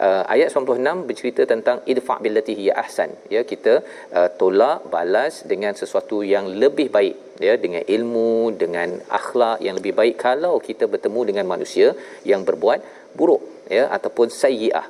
uh, 0.06 0.22
ayat 0.34 0.48
96 0.52 1.08
bercerita 1.08 1.42
tentang 1.52 1.78
idfa 1.92 2.16
billati 2.24 2.54
hiya 2.60 2.74
ahsan. 2.84 3.10
Ya, 3.34 3.42
kita 3.52 3.74
uh, 4.18 4.28
tolak 4.40 4.78
balas 4.94 5.34
dengan 5.52 5.72
sesuatu 5.82 6.18
yang 6.34 6.46
lebih 6.62 6.88
baik 6.96 7.16
ya 7.46 7.54
dengan 7.64 7.82
ilmu 7.96 8.54
dengan 8.62 8.88
akhlak 9.18 9.58
yang 9.66 9.74
lebih 9.80 9.94
baik 10.00 10.14
kalau 10.26 10.54
kita 10.68 10.84
bertemu 10.92 11.20
dengan 11.28 11.46
manusia 11.52 11.88
yang 12.30 12.42
berbuat 12.48 12.80
buruk 13.18 13.42
ya 13.76 13.84
ataupun 13.96 14.28
sayyi'ah 14.42 14.86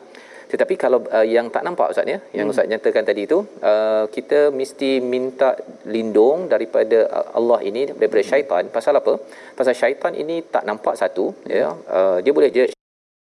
tetapi 0.55 0.75
kalau 0.83 0.99
uh, 1.19 1.27
yang 1.35 1.47
tak 1.55 1.63
nampak 1.67 1.89
ustaz 1.93 2.07
ya 2.13 2.19
yang 2.39 2.47
hmm. 2.47 2.53
ustaz 2.53 2.71
nyatakan 2.73 3.05
tadi 3.09 3.23
itu 3.29 3.39
uh, 3.71 4.05
kita 4.17 4.41
mesti 4.61 4.91
minta 5.13 5.49
lindung 5.95 6.47
daripada 6.53 6.99
uh, 7.17 7.27
Allah 7.39 7.59
ini 7.71 7.83
daripada 8.01 8.23
hmm. 8.23 8.31
syaitan. 8.31 8.63
Pasal 8.77 8.95
apa? 9.01 9.15
Pasal 9.59 9.75
syaitan 9.81 10.15
ini 10.23 10.37
tak 10.55 10.65
nampak 10.71 10.95
satu 11.03 11.27
ya 11.57 11.67
uh, 11.97 12.19
dia 12.25 12.33
boleh 12.39 12.51
je 12.57 12.65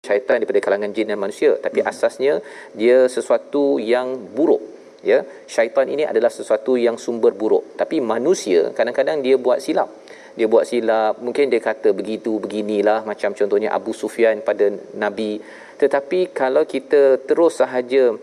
syaitan 0.10 0.38
daripada 0.40 0.62
kalangan 0.68 0.94
jin 0.96 1.10
dan 1.14 1.20
manusia. 1.26 1.52
Tapi 1.66 1.80
hmm. 1.82 1.90
asasnya 1.92 2.34
dia 2.82 2.98
sesuatu 3.16 3.66
yang 3.94 4.10
buruk 4.38 4.64
ya. 5.12 5.20
Syaitan 5.56 5.90
ini 5.96 6.06
adalah 6.12 6.32
sesuatu 6.40 6.76
yang 6.86 6.98
sumber 7.06 7.34
buruk. 7.42 7.66
Tapi 7.82 7.98
manusia 8.14 8.62
kadang-kadang 8.78 9.26
dia 9.26 9.38
buat 9.48 9.60
silap. 9.66 9.90
Dia 10.38 10.48
buat 10.54 10.66
silap 10.70 11.16
mungkin 11.26 11.50
dia 11.54 11.62
kata 11.70 11.90
begitu 11.98 12.32
beginilah 12.46 13.00
macam 13.10 13.32
contohnya 13.40 13.70
Abu 13.80 13.92
Sufyan 14.02 14.38
pada 14.50 14.66
Nabi 15.04 15.32
tetapi 15.82 16.34
kalau 16.36 16.64
kita 16.66 17.22
terus 17.30 17.62
sahaja 17.62 18.16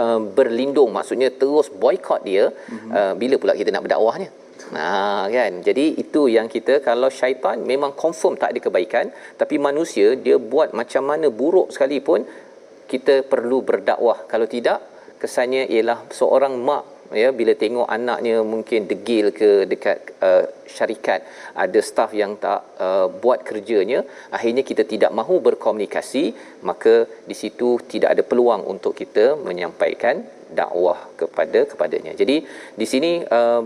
uh, 0.00 0.20
berlindung 0.38 0.90
maksudnya 0.96 1.28
terus 1.30 1.68
boykot 1.72 2.20
dia 2.22 2.50
mm-hmm. 2.50 2.90
uh, 2.90 3.12
bila 3.20 3.34
pula 3.40 3.52
kita 3.58 3.70
nak 3.74 3.84
berdakwahnya 3.86 4.30
Ha 4.70 5.26
kan. 5.26 5.52
Jadi 5.66 5.98
itu 5.98 6.30
yang 6.30 6.46
kita 6.46 6.78
kalau 6.84 7.08
syaitan 7.10 7.58
memang 7.64 7.96
confirm 7.96 8.38
tak 8.38 8.52
ada 8.54 8.60
kebaikan 8.62 9.10
tapi 9.40 9.56
manusia 9.58 10.14
dia 10.14 10.36
buat 10.38 10.76
macam 10.76 11.02
mana 11.10 11.26
buruk 11.32 11.74
sekalipun 11.74 12.22
kita 12.86 13.26
perlu 13.26 13.66
berdakwah. 13.66 14.28
Kalau 14.30 14.46
tidak 14.46 14.78
kesannya 15.18 15.66
ialah 15.74 16.06
seorang 16.12 16.54
mak 16.60 16.84
ya 17.22 17.28
bila 17.38 17.52
tengok 17.62 17.88
anaknya 17.96 18.36
mungkin 18.52 18.86
degil 18.90 19.26
ke 19.40 19.50
dekat 19.72 19.98
uh, 20.28 20.44
syarikat 20.76 21.20
ada 21.64 21.80
staf 21.88 22.10
yang 22.22 22.32
tak 22.44 22.60
uh, 22.86 23.06
buat 23.22 23.42
kerjanya 23.48 24.00
akhirnya 24.36 24.62
kita 24.70 24.84
tidak 24.92 25.12
mahu 25.20 25.42
berkomunikasi 25.46 26.24
maka 26.68 26.94
di 27.30 27.36
situ 27.42 27.78
tidak 27.92 28.14
ada 28.14 28.22
peluang 28.30 28.62
untuk 28.72 28.94
kita 28.94 29.34
menyampaikan 29.48 30.22
dakwah 30.50 30.98
kepada 31.20 31.62
kepadanya. 31.70 32.12
Jadi 32.20 32.36
di 32.80 32.86
sini 32.92 33.22
uh, 33.22 33.62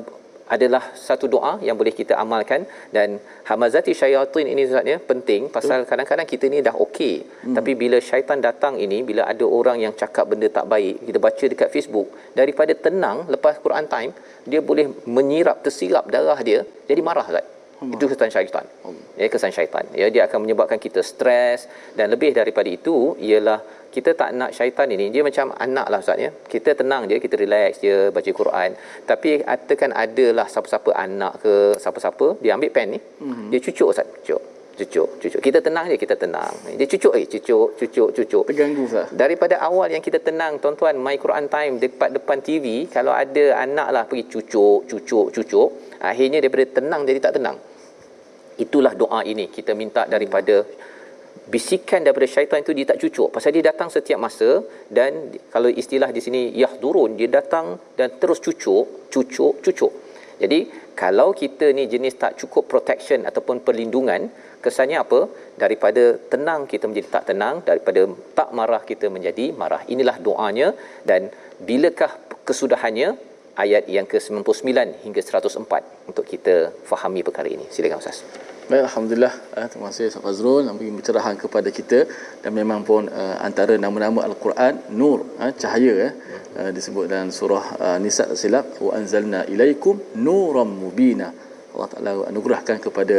adalah 0.50 0.92
satu 0.92 1.26
doa 1.34 1.52
yang 1.66 1.76
boleh 1.80 1.94
kita 2.00 2.14
amalkan 2.20 2.68
dan 2.96 3.16
hamazati 3.48 3.96
syaitan 3.96 4.44
ini 4.44 4.62
sebenarnya 4.68 4.98
penting 5.00 5.48
pasal 5.48 5.82
Betul. 5.82 5.88
kadang-kadang 5.90 6.28
kita 6.28 6.44
ni 6.52 6.60
dah 6.60 6.76
okey 6.84 7.14
hmm. 7.24 7.54
tapi 7.56 7.72
bila 7.82 7.96
syaitan 8.08 8.40
datang 8.44 8.76
ini 8.76 9.00
bila 9.00 9.24
ada 9.24 9.46
orang 9.58 9.80
yang 9.84 9.94
cakap 9.96 10.28
benda 10.28 10.48
tak 10.52 10.68
baik 10.68 11.00
kita 11.08 11.18
baca 11.26 11.44
dekat 11.52 11.68
Facebook 11.72 12.08
daripada 12.36 12.76
tenang 12.76 13.24
lepas 13.34 13.56
Quran 13.64 13.88
time 13.88 14.12
dia 14.44 14.60
boleh 14.60 14.86
menyirap 15.08 15.64
tersirap 15.64 16.04
darah 16.12 16.40
dia 16.44 16.60
jadi 16.90 17.00
marah 17.00 17.24
Ustaz 17.30 17.53
Allah. 17.84 17.96
Itu 17.96 18.04
kesan 18.10 18.30
syaitan. 18.34 18.66
Allah. 18.88 19.04
Ya, 19.20 19.26
kesan 19.34 19.52
syaitan. 19.56 19.84
Ya, 20.00 20.06
dia 20.14 20.22
akan 20.26 20.38
menyebabkan 20.44 20.78
kita 20.86 21.00
stres 21.10 21.68
dan 21.98 22.06
lebih 22.14 22.30
daripada 22.40 22.68
itu 22.78 22.96
ialah 23.28 23.60
kita 23.94 24.10
tak 24.20 24.30
nak 24.38 24.50
syaitan 24.56 24.88
ini 24.94 25.06
dia 25.14 25.22
macam 25.28 25.54
anak 25.66 25.86
lah 25.92 25.98
Ustaz 26.04 26.18
ya. 26.24 26.30
Kita 26.54 26.70
tenang 26.80 27.02
dia, 27.10 27.18
kita 27.24 27.38
relax 27.42 27.78
dia 27.84 27.98
baca 28.16 28.30
Quran. 28.40 28.70
Tapi 29.10 29.30
katakan 29.46 29.90
adalah 30.04 30.46
siapa-siapa 30.54 30.90
anak 31.06 31.32
ke 31.44 31.54
siapa-siapa 31.84 32.26
dia 32.42 32.52
ambil 32.58 32.72
pen 32.76 32.88
ni, 32.94 32.98
mm-hmm. 32.98 33.48
dia 33.54 33.60
cucuk 33.66 33.88
Ustaz, 33.94 34.08
cucuk. 34.18 34.42
Cucuk, 34.74 35.08
cucuk. 35.22 35.38
Kita 35.46 35.58
tenang 35.66 35.86
dia, 35.86 35.94
kita 35.94 36.18
tenang. 36.18 36.50
Dia 36.78 36.86
cucuk 36.92 37.14
eh, 37.14 37.26
cucuk, 37.30 37.78
cucuk, 37.78 38.08
cucuk. 38.16 38.44
Terganggu 38.50 38.82
Ustaz. 38.90 39.06
Daripada 39.14 39.54
awal 39.62 39.94
yang 39.94 40.02
kita 40.02 40.18
tenang, 40.18 40.58
tuan-tuan, 40.58 40.98
My 40.98 41.14
Quran 41.14 41.46
Time 41.46 41.78
dekat 41.78 42.10
depan 42.10 42.42
TV, 42.42 42.90
kalau 42.90 43.14
ada 43.14 43.44
anak 43.62 43.88
lah 43.94 44.02
pergi 44.10 44.26
cucuk, 44.34 44.90
cucuk, 44.90 45.30
cucuk, 45.30 45.68
akhirnya 46.02 46.42
daripada 46.42 46.66
tenang 46.82 47.06
jadi 47.06 47.22
tak 47.22 47.38
tenang. 47.38 47.56
Itulah 48.60 48.94
doa 48.94 49.20
ini 49.26 49.46
kita 49.50 49.72
minta 49.74 50.06
daripada 50.06 50.62
bisikan 51.52 52.00
daripada 52.06 52.26
syaitan 52.34 52.64
itu 52.64 52.72
dia 52.72 52.86
tak 52.88 52.98
cucuk 53.02 53.28
pasal 53.34 53.52
dia 53.52 53.64
datang 53.68 53.92
setiap 53.92 54.16
masa 54.16 54.64
dan 54.88 55.28
kalau 55.52 55.68
istilah 55.68 56.08
di 56.08 56.20
sini 56.24 56.40
yahdurun 56.56 57.20
dia 57.20 57.28
datang 57.28 57.76
dan 57.98 58.16
terus 58.16 58.40
cucuk 58.40 59.12
cucuk 59.12 59.60
cucuk 59.60 59.92
Jadi 60.42 60.58
kalau 60.98 61.28
kita 61.40 61.66
ni 61.76 61.84
jenis 61.92 62.14
tak 62.22 62.32
cukup 62.40 62.64
protection 62.72 63.26
ataupun 63.30 63.62
perlindungan, 63.66 64.30
kesannya 64.64 64.98
apa? 65.04 65.20
Daripada 65.62 66.18
tenang 66.32 66.66
kita 66.72 66.90
menjadi 66.90 67.08
tak 67.14 67.24
tenang, 67.30 67.62
daripada 67.68 68.02
tak 68.38 68.50
marah 68.58 68.82
kita 68.90 69.06
menjadi 69.14 69.46
marah. 69.60 69.82
Inilah 69.94 70.16
doanya 70.26 70.68
dan 71.06 71.30
bilakah 71.68 72.12
kesudahannya? 72.46 73.33
Ayat 73.54 73.86
yang 73.86 74.06
ke-99 74.10 75.06
hingga 75.06 75.20
104 75.22 76.10
untuk 76.10 76.24
kita 76.26 76.74
fahami 76.90 77.22
perkara 77.22 77.46
ini. 77.46 77.62
Silakan 77.70 78.02
Ustaz. 78.02 78.26
Baik, 78.66 78.90
Alhamdulillah. 78.90 79.34
Eh, 79.60 79.66
terima 79.70 79.86
kasih 79.94 80.10
Ustaz 80.10 80.22
Fazrul 80.26 80.66
yang 80.66 80.74
bagi 80.80 80.90
pencerahan 80.90 81.36
kepada 81.38 81.68
kita 81.70 81.98
dan 82.42 82.50
memang 82.50 82.80
pun 82.82 83.06
uh, 83.06 83.36
antara 83.48 83.78
nama-nama 83.78 84.26
Al-Quran 84.26 84.90
Nur, 84.98 85.38
cahaya 85.62 85.94
eh, 86.06 86.12
uh, 86.58 86.70
disebut 86.74 87.06
dalam 87.12 87.30
surah 87.30 87.96
Nisa 88.02 88.26
silap 88.34 88.74
wa 88.82 88.90
anzalna 88.98 89.46
ilaikum 89.46 90.02
nuram 90.18 90.70
mubina. 90.82 91.28
Allah 91.74 91.88
Taala 91.94 92.12
anugerahkan 92.30 92.82
kepada 92.82 93.18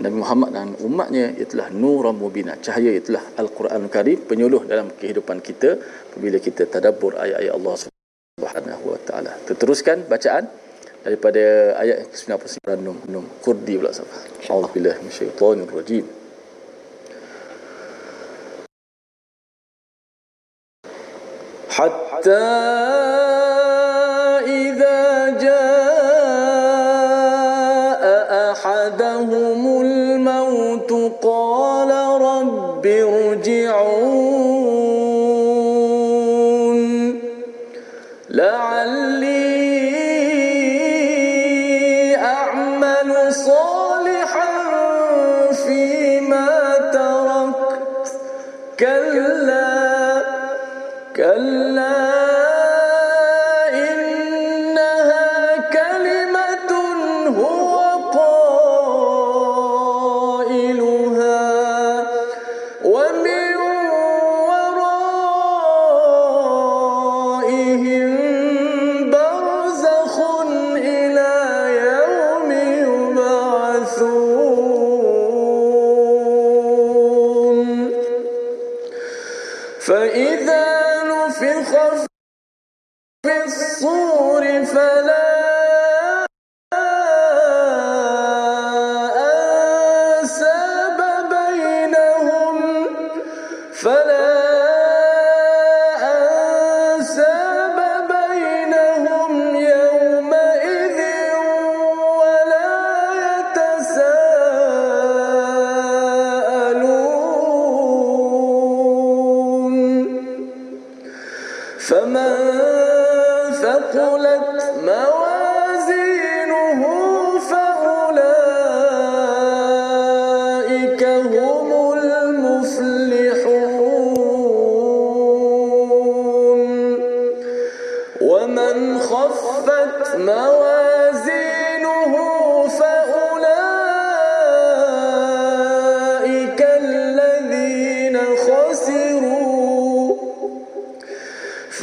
Nabi 0.00 0.16
Muhammad 0.22 0.50
dan 0.56 0.68
umatnya 0.80 1.26
itulah 1.44 1.68
nuram 1.82 2.16
mubina. 2.16 2.56
Cahaya 2.56 2.88
itulah 2.94 3.24
Al-Quran 3.36 3.90
Karim 3.92 4.24
penyuluh 4.30 4.62
dalam 4.64 4.88
kehidupan 5.00 5.44
kita 5.44 5.76
apabila 6.08 6.40
kita 6.40 6.64
tadabbur 6.72 7.20
ayat-ayat 7.20 7.52
Allah 7.52 7.74
Subhanahu 8.34 8.90
wa 8.90 8.98
taala. 9.06 9.30
Teruskan 9.46 10.10
bacaan 10.10 10.50
daripada 11.06 11.78
ayat 11.78 12.10
99 12.10 12.82
Nun 12.82 12.98
Nun 13.06 13.26
Kurdi 13.38 13.78
pula 13.78 13.94
sama. 13.94 14.10
Alhamdulillah 14.42 14.98
masyaitonir 15.06 15.70
rajim. 15.70 16.06
Hatta 21.70 22.42
idza 24.42 25.13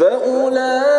فأولئك 0.02 0.91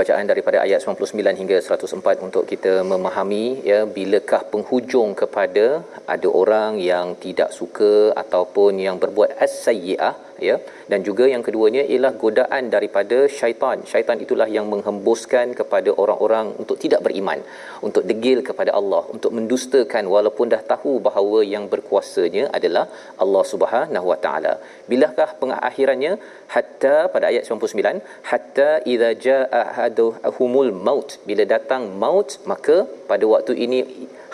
bacaan 0.00 0.26
daripada 0.30 0.58
ayat 0.66 0.80
99 0.86 1.40
hingga 1.40 1.56
104 1.68 2.26
untuk 2.26 2.44
kita 2.52 2.74
memahami 2.92 3.44
ya 3.70 3.80
bilakah 3.96 4.42
penghujung 4.52 5.10
kepada 5.22 5.66
ada 6.14 6.28
orang 6.42 6.72
yang 6.90 7.06
tidak 7.24 7.50
suka 7.58 7.92
ataupun 8.22 8.80
yang 8.86 8.96
berbuat 9.02 9.32
as-sayyi'ah 9.46 10.14
ya 10.48 10.56
dan 10.90 11.00
juga 11.08 11.24
yang 11.32 11.42
keduanya 11.46 11.82
ialah 11.92 12.12
godaan 12.22 12.64
daripada 12.74 13.18
syaitan. 13.38 13.78
Syaitan 13.92 14.18
itulah 14.24 14.48
yang 14.56 14.66
menghembuskan 14.72 15.46
kepada 15.60 15.90
orang-orang 16.02 16.46
untuk 16.62 16.76
tidak 16.84 17.00
beriman, 17.06 17.40
untuk 17.88 18.04
degil 18.10 18.38
kepada 18.48 18.72
Allah, 18.80 19.02
untuk 19.14 19.32
mendustakan 19.38 20.04
walaupun 20.14 20.48
dah 20.54 20.62
tahu 20.72 20.92
bahawa 21.08 21.40
yang 21.54 21.66
berkuasanya 21.72 22.44
adalah 22.58 22.84
Allah 23.24 23.44
Subhanahu 23.52 24.06
Wa 24.12 24.18
Taala. 24.24 24.54
Bilakah 24.92 25.28
pengakhirannya? 25.42 26.12
Hatta 26.54 26.96
pada 27.14 27.24
ayat 27.30 27.44
99, 27.46 28.02
hatta 28.30 28.70
idza 28.92 29.10
jaa 29.26 29.42
ahaduhumul 29.62 30.72
maut. 30.86 31.10
Bila 31.28 31.44
datang 31.54 31.82
maut, 32.02 32.30
maka 32.52 32.76
pada 33.10 33.24
waktu 33.34 33.54
ini 33.64 33.78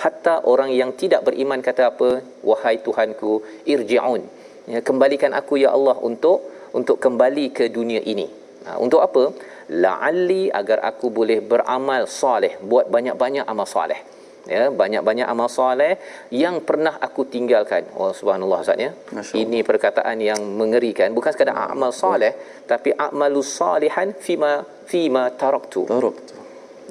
hatta 0.03 0.35
orang 0.53 0.71
yang 0.81 0.91
tidak 1.03 1.21
beriman 1.29 1.61
kata 1.69 1.85
apa? 1.93 2.11
Wahai 2.49 2.77
Tuhanku, 2.87 3.33
irji'un 3.75 4.25
ya, 4.71 4.81
kembalikan 4.83 5.33
aku 5.33 5.59
ya 5.63 5.71
Allah 5.73 5.97
untuk 6.03 6.43
untuk 6.77 7.01
kembali 7.01 7.55
ke 7.57 7.73
dunia 7.73 8.03
ini. 8.05 8.27
Ha, 8.67 8.77
untuk 8.83 9.01
apa? 9.01 9.33
La'alli 9.71 10.51
agar 10.51 10.83
aku 10.83 11.11
boleh 11.11 11.39
beramal 11.43 12.07
soleh 12.07 12.59
buat 12.63 12.87
banyak-banyak 12.91 13.47
amal 13.47 13.67
soleh. 13.67 13.99
Ya 14.47 14.71
banyak-banyak 14.71 15.27
amal 15.27 15.51
soleh 15.51 15.99
yang 16.31 16.63
pernah 16.63 16.95
aku 17.03 17.27
tinggalkan. 17.27 17.83
Oh 17.99 18.15
subhanallah 18.15 18.63
ustaz 18.63 18.79
ya. 18.79 18.91
Ini 19.35 19.67
perkataan 19.67 20.23
yang 20.23 20.39
mengerikan. 20.39 21.11
Bukan 21.11 21.35
sekadar 21.35 21.75
amal 21.75 21.91
soleh 21.91 22.63
tapi 22.71 22.95
amalus 22.95 23.51
salihan 23.59 24.15
fima 24.15 24.63
fima 24.87 25.35
taraktu. 25.35 25.91
Taraktu. 25.91 26.35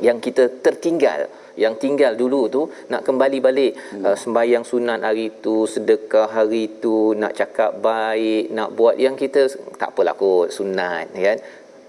Yang 0.03 0.17
kita 0.28 0.43
tertinggal 0.59 1.32
yang 1.64 1.76
tinggal 1.84 2.14
dulu 2.20 2.41
tu 2.56 2.62
nak 2.91 3.01
kembali 3.08 3.38
balik 3.39 3.72
hmm. 3.76 4.03
uh, 4.06 4.18
sembahyang 4.18 4.66
sunat 4.72 4.99
hari 5.08 5.28
tu 5.45 5.68
sedekah 5.74 6.28
hari 6.36 6.80
tu 6.84 7.16
nak 7.22 7.34
cakap 7.39 7.80
baik 7.80 8.51
nak 8.58 8.70
buat 8.78 8.95
yang 9.06 9.16
kita 9.16 9.47
tak 9.80 9.95
apalah 9.95 10.16
kot 10.20 10.51
sunat 10.51 11.16
kan 11.16 11.39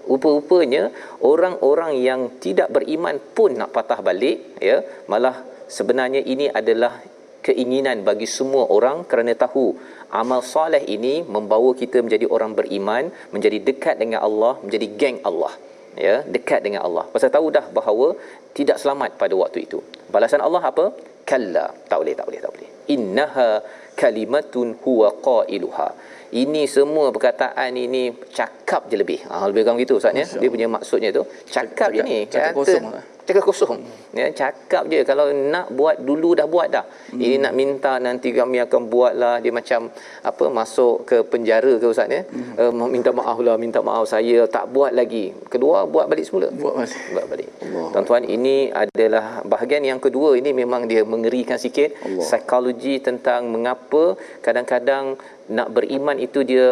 rupa-rupanya 0.07 0.83
orang-orang 1.27 1.99
yang 1.99 2.21
tidak 2.39 2.71
beriman 2.71 3.19
pun 3.35 3.59
nak 3.59 3.75
patah 3.75 3.99
balik 3.99 4.55
ya 4.63 4.79
malah 5.11 5.35
sebenarnya 5.67 6.23
ini 6.23 6.47
adalah 6.47 7.03
keinginan 7.47 8.03
bagi 8.07 8.27
semua 8.27 8.67
orang 8.67 9.07
kerana 9.07 9.31
tahu 9.35 9.75
amal 10.11 10.43
soleh 10.43 10.83
ini 10.87 11.23
membawa 11.23 11.71
kita 11.75 12.03
menjadi 12.03 12.27
orang 12.27 12.51
beriman, 12.59 13.11
menjadi 13.31 13.59
dekat 13.63 13.95
dengan 13.99 14.23
Allah, 14.27 14.59
menjadi 14.63 14.87
geng 14.99 15.17
Allah. 15.23 15.53
Ya, 15.97 16.21
dekat 16.21 16.61
dengan 16.61 16.85
Allah. 16.87 17.09
Pasal 17.09 17.33
tahu 17.33 17.49
dah 17.49 17.65
bahawa 17.73 18.13
tidak 18.53 18.77
selamat 18.77 19.17
pada 19.17 19.33
waktu 19.33 19.65
itu. 19.65 19.81
Balasan 20.13 20.45
Allah 20.45 20.61
apa? 20.61 20.93
Kalla. 21.25 21.73
Tak 21.89 21.97
boleh, 21.99 22.13
tak 22.13 22.25
boleh, 22.29 22.39
tak 22.39 22.51
boleh. 22.53 22.69
Innaha 22.87 23.49
kalimatun 23.97 24.77
huwa 24.85 25.09
qailuha. 25.29 25.89
Ini 26.27 26.67
semua 26.67 27.09
perkataan 27.09 27.71
ini 27.73 28.13
cakap 28.29 28.91
je 28.91 28.95
lebih. 28.99 29.19
Ha, 29.31 29.47
lebih 29.49 29.63
kurang 29.65 29.79
gitu 29.81 29.97
Ustaz 29.97 30.13
ya. 30.13 30.27
Dia 30.27 30.49
punya 30.53 30.67
maksudnya 30.69 31.09
tu 31.09 31.23
cakap 31.49 31.89
je 31.95 32.01
ni. 32.03 32.17
cakap 32.29 32.51
Kata- 32.51 32.57
kosong 32.61 32.85
lah. 32.93 33.03
Cakap 33.27 33.43
kosong. 33.43 33.83
Ya 34.15 34.25
cakap 34.31 34.87
je. 34.91 34.99
Kalau 35.09 35.27
nak 35.53 35.67
buat 35.77 35.99
dulu 36.07 36.29
dah 36.39 36.47
buat 36.53 36.67
dah. 36.75 36.85
Hmm. 37.11 37.19
ini 37.19 37.35
nak 37.43 37.53
minta 37.59 37.93
nanti 37.99 38.31
kami 38.31 38.57
akan 38.65 38.81
buatlah. 38.93 39.35
Dia 39.43 39.51
macam 39.59 39.91
apa 40.29 40.45
masuk 40.59 41.03
ke 41.09 41.17
penjara 41.31 41.73
ke 41.81 41.85
ustaz 41.93 42.07
ya. 42.17 42.21
Hmm. 42.23 42.81
uh, 42.81 42.89
minta 42.95 43.11
maaf 43.19 43.37
lah 43.47 43.55
minta 43.59 43.79
maaf 43.83 44.07
saya. 44.13 44.47
Tak 44.55 44.71
buat 44.75 44.91
lagi. 44.99 45.25
Kedua 45.53 45.83
buat 45.93 46.07
balik 46.11 46.25
semula. 46.29 46.47
Buat 46.63 46.75
balik. 46.79 47.01
buat 47.13 47.25
balik. 47.31 47.49
Allah. 47.67 47.87
tuan-tuan 47.93 48.23
ini 48.23 48.57
adalah 48.83 49.43
bahagian 49.43 49.83
yang 49.91 49.99
kedua. 49.99 50.39
Ini 50.39 50.55
memang 50.61 50.87
dia 50.91 51.03
mengerikan 51.03 51.59
sikit. 51.59 51.91
Allah. 52.07 52.23
psikologi 52.23 52.95
tentang 53.03 53.51
mengapa 53.51 54.15
kadang-kadang 54.45 55.19
nak 55.51 55.67
beriman 55.75 56.17
itu 56.19 56.43
dia 56.43 56.67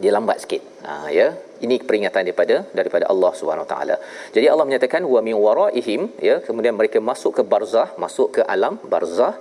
dia 0.00 0.10
lambat 0.16 0.38
sikit. 0.44 0.62
Ha 0.88 1.08
ya. 1.18 1.28
Ini 1.64 1.76
peringatan 1.88 2.22
daripada 2.26 2.56
daripada 2.78 3.04
Allah 3.12 3.32
Subhanahu 3.38 3.68
Taala. 3.72 3.96
Jadi 4.34 4.46
Allah 4.52 4.66
menyatakan 4.68 5.02
wa 5.14 5.20
min 5.26 5.36
waraihim 5.44 6.10
ya 6.28 6.36
kemudian 6.46 6.74
mereka 6.80 6.98
masuk 7.10 7.32
ke 7.38 7.42
barzah, 7.52 7.88
masuk 8.04 8.28
ke 8.38 8.42
alam 8.54 8.74
barzah, 8.94 9.34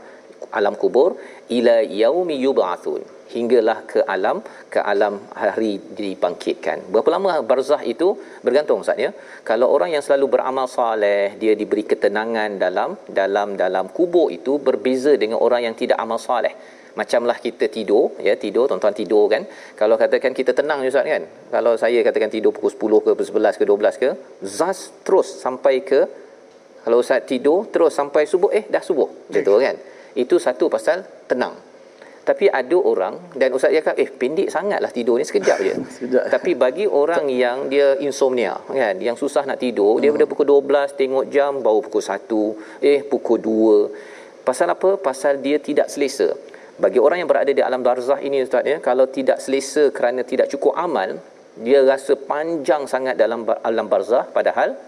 alam 0.59 0.75
kubur 0.81 1.09
ila 1.57 1.75
yaumi 2.01 2.37
yub'atsun 2.45 3.01
hinggalah 3.35 3.77
ke 3.91 3.99
alam 4.15 4.37
ke 4.73 4.79
alam 4.91 5.13
hari 5.41 5.73
dibangkitkan. 5.99 6.77
Berapa 6.91 7.09
lama 7.15 7.39
barzah 7.51 7.81
itu 7.93 8.07
bergantung 8.45 8.83
Ustaz 8.83 8.99
ya. 9.05 9.11
Kalau 9.49 9.67
orang 9.75 9.95
yang 9.95 10.03
selalu 10.03 10.25
beramal 10.35 10.67
soleh, 10.67 11.39
dia 11.41 11.55
diberi 11.61 11.87
ketenangan 11.91 12.59
dalam 12.65 12.99
dalam 13.07 13.55
dalam 13.63 13.87
kubur 13.97 14.27
itu 14.37 14.59
berbeza 14.67 15.15
dengan 15.23 15.39
orang 15.47 15.63
yang 15.67 15.75
tidak 15.81 15.97
amal 16.05 16.19
soleh 16.19 16.53
macamlah 16.99 17.37
kita 17.39 17.71
tidur 17.71 18.11
ya 18.19 18.35
tidur 18.35 18.67
tuan-tuan 18.67 18.95
tidur 18.95 19.31
kan. 19.31 19.43
Kalau 19.79 19.95
katakan 19.95 20.35
kita 20.35 20.51
tenang 20.51 20.83
Ustaz 20.83 21.07
kan? 21.07 21.23
Kalau 21.55 21.73
saya 21.79 21.99
katakan 22.03 22.27
tidur 22.27 22.51
pukul 22.51 22.71
10 22.71 23.05
ke 23.05 23.11
pukul 23.15 23.43
11 23.47 23.59
ke 23.59 23.63
12 23.63 24.01
ke 24.03 24.09
zas 24.43 24.91
terus 25.05 25.27
sampai 25.39 25.75
ke 25.89 26.01
kalau 26.83 26.97
Ustaz 26.99 27.23
tidur 27.31 27.69
terus 27.73 27.93
sampai 27.95 28.27
subuh 28.27 28.51
eh 28.51 28.65
dah 28.67 28.83
subuh. 28.83 29.09
Tu 29.31 29.39
kan? 29.65 29.75
Itu 30.17 30.35
satu 30.41 30.67
pasal 30.67 31.07
tenang. 31.29 31.55
Tapi 32.21 32.45
ada 32.53 32.77
orang 32.77 33.33
dan 33.39 33.49
Ustaz 33.57 33.73
cakap 33.73 33.95
eh 33.97 34.09
pendek 34.11 34.51
sangatlah 34.53 34.91
tidur 34.93 35.15
ni 35.17 35.25
sekejap 35.25 35.57
je. 35.65 35.73
Sekejap. 35.95 36.23
tapi 36.29 36.53
bagi 36.53 36.85
orang 36.85 37.25
yang 37.33 37.65
dia 37.65 37.97
insomnia 37.97 38.53
kan 38.69 38.93
yang 39.01 39.17
susah 39.17 39.41
nak 39.49 39.57
tidur 39.57 39.97
dia 39.97 40.13
pada 40.13 40.29
pukul 40.29 40.45
12 40.45 40.99
tengok 41.01 41.25
jam 41.33 41.65
baru 41.65 41.81
pukul 41.81 42.03
1 42.05 42.85
eh 42.85 42.99
pukul 43.01 43.37
2 43.41 44.45
pasal 44.45 44.69
apa? 44.69 45.01
Pasal 45.01 45.41
dia 45.41 45.57
tidak 45.57 45.89
selesa 45.89 46.29
bagi 46.83 46.99
orang 47.05 47.17
yang 47.21 47.29
berada 47.29 47.51
di 47.53 47.61
alam 47.61 47.81
barzah 47.85 48.19
ini 48.27 48.41
ustaz 48.45 48.65
ya 48.65 48.77
kalau 48.81 49.05
tidak 49.17 49.37
selesa 49.45 49.83
kerana 49.97 50.21
tidak 50.31 50.49
cukup 50.53 50.73
amal 50.85 51.21
dia 51.59 51.83
rasa 51.83 52.15
panjang 52.15 52.87
sangat 52.87 53.19
dalam 53.19 53.43
alam 53.43 53.87
barzah. 53.91 54.23
Padahal 54.37 54.79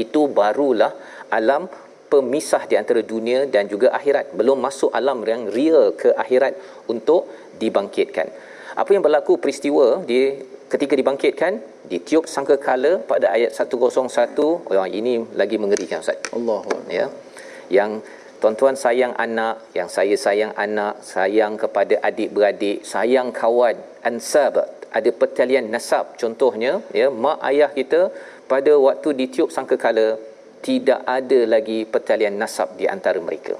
itu 0.00 0.24
barulah 0.38 0.92
alam 1.28 1.68
pemisah 2.08 2.64
di 2.70 2.74
antara 2.80 3.04
dunia 3.04 3.44
dan 3.44 3.68
juga 3.68 3.92
akhirat. 3.98 4.32
Belum 4.32 4.56
masuk 4.56 4.90
alam 5.00 5.20
yang 5.32 5.52
real 5.52 5.92
ke 5.92 6.16
akhirat 6.16 6.56
untuk 6.88 7.28
dibangkitkan. 7.60 8.28
Apa 8.72 8.90
yang 8.96 9.04
berlaku 9.04 9.36
peristiwa 9.36 10.00
di 10.08 10.40
ketika 10.72 10.96
dibangkitkan? 10.96 11.60
Ditiup 11.92 12.24
sangkakala 12.24 13.04
pada 13.04 13.36
ayat 13.36 13.52
101 13.52 14.32
oh 14.40 14.86
ini 14.88 15.14
lagi 15.36 15.60
mengerikan 15.60 16.00
ustaz. 16.00 16.16
Akbar. 16.32 16.64
ya 16.88 17.12
yang 17.68 18.00
tuan-tuan 18.42 18.74
sayang 18.84 19.14
anak 19.24 19.70
yang 19.78 19.88
saya 19.96 20.18
sayang 20.18 20.52
anak 20.64 20.98
sayang 21.12 21.54
kepada 21.62 21.94
adik-beradik 22.08 22.82
sayang 22.92 23.30
kawan 23.30 23.78
ansab 24.02 24.58
ada 24.98 25.10
pertalian 25.20 25.72
nasab. 25.74 26.04
Contohnya 26.20 26.72
ya 27.00 27.06
mak 27.24 27.38
ayah 27.50 27.70
kita 27.78 28.00
pada 28.52 28.72
waktu 28.86 29.08
ditiup 29.20 29.48
sangkakala 29.56 30.06
tidak 30.66 31.00
ada 31.18 31.40
lagi 31.54 31.78
pertalian 31.94 32.36
nasab 32.42 32.76
di 32.80 32.84
antara 32.94 33.18
mereka. 33.28 33.54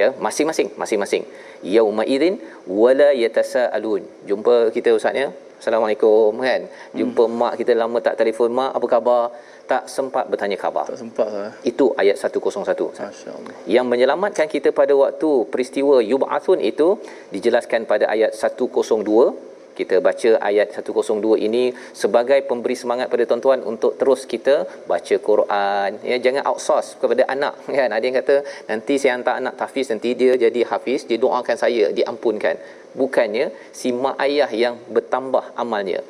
Ya 0.00 0.08
masing-masing 0.24 0.68
masing-masing 0.80 1.24
yauma 1.62 2.04
idzin 2.14 2.36
wala 2.80 3.10
yatasaalun. 3.22 4.02
Jumpa 4.30 4.54
kita 4.76 4.94
ustaz 4.98 5.14
ya 5.22 5.28
assalamualaikum 5.58 6.38
kan? 6.48 6.62
Jumpa 6.98 7.24
hmm. 7.26 7.38
mak 7.40 7.54
kita 7.60 7.72
lama 7.82 7.98
tak 8.06 8.16
telefon. 8.20 8.50
Mak 8.58 8.70
apa 8.78 8.86
khabar? 8.94 9.22
Tak 9.68 9.84
sempat 9.96 10.24
bertanya 10.32 10.56
khabar. 10.56 10.86
Tak 10.88 10.96
sempat 10.96 11.28
lah. 11.28 11.50
itu 11.70 11.92
ayat 12.02 12.16
101 12.16 12.64
Masya-Allah. 12.64 13.56
yang 13.68 13.84
menyelamatkan 13.92 14.48
kita 14.54 14.72
pada 14.72 14.96
waktu 14.96 15.30
peristiwa 15.52 16.00
yub'atsun 16.00 16.58
itu 16.70 16.96
dijelaskan 17.34 17.84
pada 17.84 18.08
ayat 18.08 18.32
102 18.32 19.47
kita 19.78 19.96
baca 20.06 20.30
ayat 20.48 20.68
102 20.74 21.46
ini 21.46 21.64
sebagai 22.02 22.38
pemberi 22.50 22.76
semangat 22.82 23.06
pada 23.12 23.24
tuan-tuan 23.30 23.60
untuk 23.72 23.92
terus 24.00 24.22
kita 24.32 24.56
baca 24.90 25.16
Quran. 25.28 25.90
Ya 26.10 26.16
jangan 26.24 26.42
outsource 26.50 26.90
kepada 27.02 27.22
anak 27.34 27.54
kan? 27.78 27.90
Ada 27.96 28.04
yang 28.08 28.16
kata 28.20 28.36
nanti 28.70 28.94
saya 29.00 29.12
hantar 29.16 29.34
anak 29.42 29.54
tahfiz 29.60 29.88
nanti 29.92 30.12
dia 30.20 30.34
jadi 30.44 30.60
hafiz 30.70 31.06
dia 31.10 31.18
doakan 31.24 31.56
saya 31.64 31.84
diampunkan. 31.98 32.56
Bukannya 33.00 33.46
si 33.80 33.94
mak 34.02 34.16
ayah 34.26 34.50
yang 34.64 34.74
bertambah 34.96 35.44
amalnya. 35.62 36.00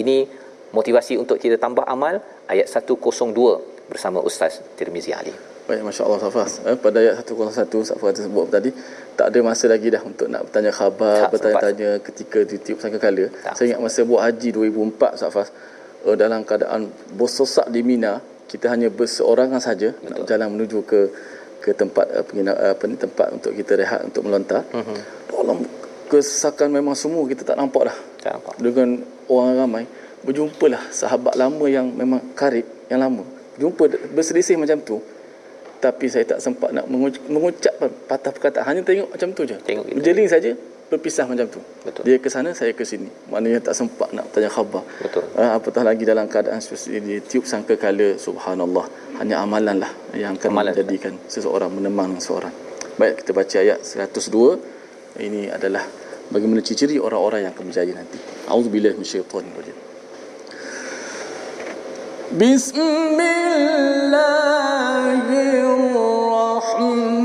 Ini 0.00 0.16
motivasi 0.78 1.14
untuk 1.22 1.36
kita 1.42 1.56
tambah 1.64 1.84
amal 1.94 2.20
ayat 2.52 2.66
102 2.68 3.92
bersama 3.92 4.20
Ustaz 4.20 4.60
Tirmizi 4.76 5.12
Ali 5.20 5.47
Baik, 5.68 5.84
Masya 5.84 6.02
Allah 6.08 6.20
Safas. 6.24 6.64
Eh, 6.64 6.80
pada 6.80 6.96
ayat 6.96 7.20
101 7.28 7.84
Safas 7.84 8.16
sebut 8.16 8.48
tadi, 8.48 8.72
tak 9.20 9.28
ada 9.28 9.38
masa 9.44 9.68
lagi 9.68 9.92
dah 9.92 10.00
untuk 10.00 10.24
nak 10.24 10.48
bertanya 10.48 10.72
khabar, 10.72 11.28
Tak 11.28 11.36
bertanya-tanya 11.36 12.00
ketika 12.00 12.40
ditiup 12.40 12.80
sangkakala. 12.80 13.28
Tak. 13.28 13.52
Saya 13.52 13.76
ingat 13.76 13.80
masa 13.84 14.00
buat 14.08 14.24
haji 14.24 14.48
2004 14.56 15.20
Safas, 15.20 15.52
uh, 16.08 16.16
dalam 16.16 16.40
keadaan 16.48 16.88
bersesak 17.12 17.68
di 17.68 17.84
Mina, 17.84 18.24
kita 18.48 18.72
hanya 18.72 18.88
berseorangan 18.88 19.60
saja 19.60 19.92
nak 20.08 20.24
berjalan 20.24 20.48
menuju 20.56 20.88
ke 20.88 21.00
ke 21.60 21.76
tempat 21.76 22.16
uh, 22.16 22.24
pengina, 22.24 22.56
uh, 22.56 22.72
apa 22.72 22.88
ni, 22.88 22.96
tempat 22.96 23.28
untuk 23.36 23.52
kita 23.52 23.76
rehat 23.76 24.08
untuk 24.08 24.24
melontar. 24.24 24.64
Mm-hmm. 24.72 24.96
Dalam 25.36 25.68
kesesakan 26.08 26.72
memang 26.72 26.96
semua 26.96 27.28
kita 27.28 27.44
tak 27.44 27.60
nampak 27.60 27.92
dah. 27.92 27.96
tak 28.24 28.40
nampak 28.40 28.56
Dengan 28.56 29.04
orang 29.28 29.52
ramai 29.52 29.84
berjumpalah 30.24 30.80
sahabat 30.88 31.36
lama 31.36 31.68
yang 31.68 31.92
memang 31.92 32.32
karib 32.32 32.64
yang 32.88 33.04
lama. 33.04 33.20
Jumpa 33.60 34.16
berselisih 34.16 34.56
macam 34.56 34.80
tu 34.80 34.96
tapi 35.78 36.06
saya 36.10 36.24
tak 36.26 36.38
sempat 36.42 36.70
nak 36.74 36.86
mengucap 37.30 37.74
patah 38.10 38.32
perkataan. 38.34 38.64
Hanya 38.66 38.82
tengok 38.82 39.08
macam 39.14 39.28
tu 39.34 39.42
je. 39.46 39.56
Tengok 39.62 39.94
berjeling 39.98 40.28
saja 40.30 40.52
berpisah 40.88 41.28
macam 41.28 41.44
tu. 41.52 41.60
Betul. 41.84 42.02
Dia 42.08 42.16
ke 42.16 42.28
sana 42.32 42.50
saya 42.56 42.72
ke 42.72 42.80
sini. 42.80 43.12
Maknanya 43.28 43.60
tak 43.60 43.76
sempat 43.76 44.08
nak 44.16 44.32
tanya 44.32 44.48
khabar. 44.48 44.80
Betul. 45.04 45.24
Uh, 45.36 45.52
apatah 45.60 45.84
lagi 45.84 46.08
dalam 46.08 46.24
keadaan 46.26 46.64
seperti 46.64 46.96
ini 46.96 47.20
tiup 47.20 47.44
sangkakala 47.44 48.16
subhanallah. 48.16 48.88
Hanya 49.20 49.44
amalan 49.44 49.84
lah 49.84 49.92
yang 50.16 50.34
akan 50.40 50.50
amalan. 50.50 50.72
menjadikan 50.72 51.12
seseorang 51.28 51.68
menemang 51.68 52.16
seseorang 52.16 52.68
baik 52.98 53.22
kita 53.22 53.30
baca 53.30 53.56
ayat 53.62 53.78
102 53.86 55.22
ini 55.22 55.46
adalah 55.46 55.86
bagaimana 56.34 56.60
ciri-ciri 56.60 56.98
orang-orang 56.98 57.46
yang 57.46 57.54
akan 57.54 57.70
berjaya 57.70 57.94
nanti. 57.94 58.18
Auzubillahi 58.50 58.98
minasyaitanirrajim. 58.98 59.78
Rajim 59.78 59.86
Bismillah 62.28 63.38
الرحمن 65.40 67.17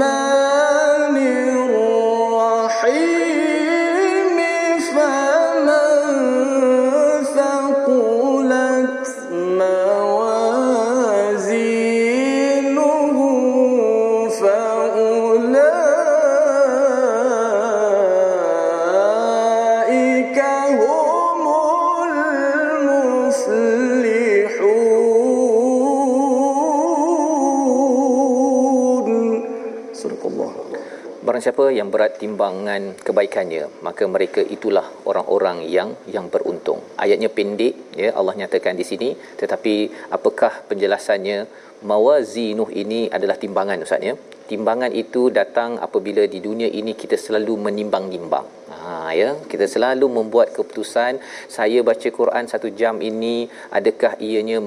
siapa 31.64 31.80
yang 31.80 31.90
berat 31.96 32.20
timbangan 32.20 32.82
kebaikannya, 33.08 33.64
maka 33.88 34.04
mereka 34.04 34.42
itulah 34.56 34.84
orang-orang 35.08 35.64
yang 35.76 35.90
yang 36.16 36.28
beruntung. 36.34 36.80
Ayatnya 37.00 37.30
pendek, 37.38 37.96
ya 37.96 38.10
Allah 38.20 38.36
nyatakan 38.36 38.76
di 38.76 38.84
sini, 38.84 39.10
tetapi 39.40 39.76
apakah 40.12 40.68
penjelasannya? 40.68 41.40
Mawazinuh 41.88 42.68
ini 42.72 43.12
adalah 43.16 43.36
timbangan 43.44 43.84
Ustaz 43.84 44.04
ya. 44.10 44.16
timbangan 44.44 44.92
itu 44.92 45.22
datang 45.38 45.80
apabila 45.86 46.24
di 46.34 46.40
dunia 46.46 46.68
ini 46.80 46.92
kita 47.02 47.16
selalu 47.16 47.54
menimbang-nimbang 47.66 48.48
ha 48.72 49.12
ya 49.20 49.30
kita 49.52 49.66
selalu 49.74 50.06
membuat 50.18 50.52
keputusan 50.56 51.20
saya 51.56 51.80
baca 51.90 52.10
Quran 52.20 52.44
satu 52.52 52.68
jam 52.80 53.00
ini 53.10 53.48
adakah 53.78 54.14
ianya 54.28 54.60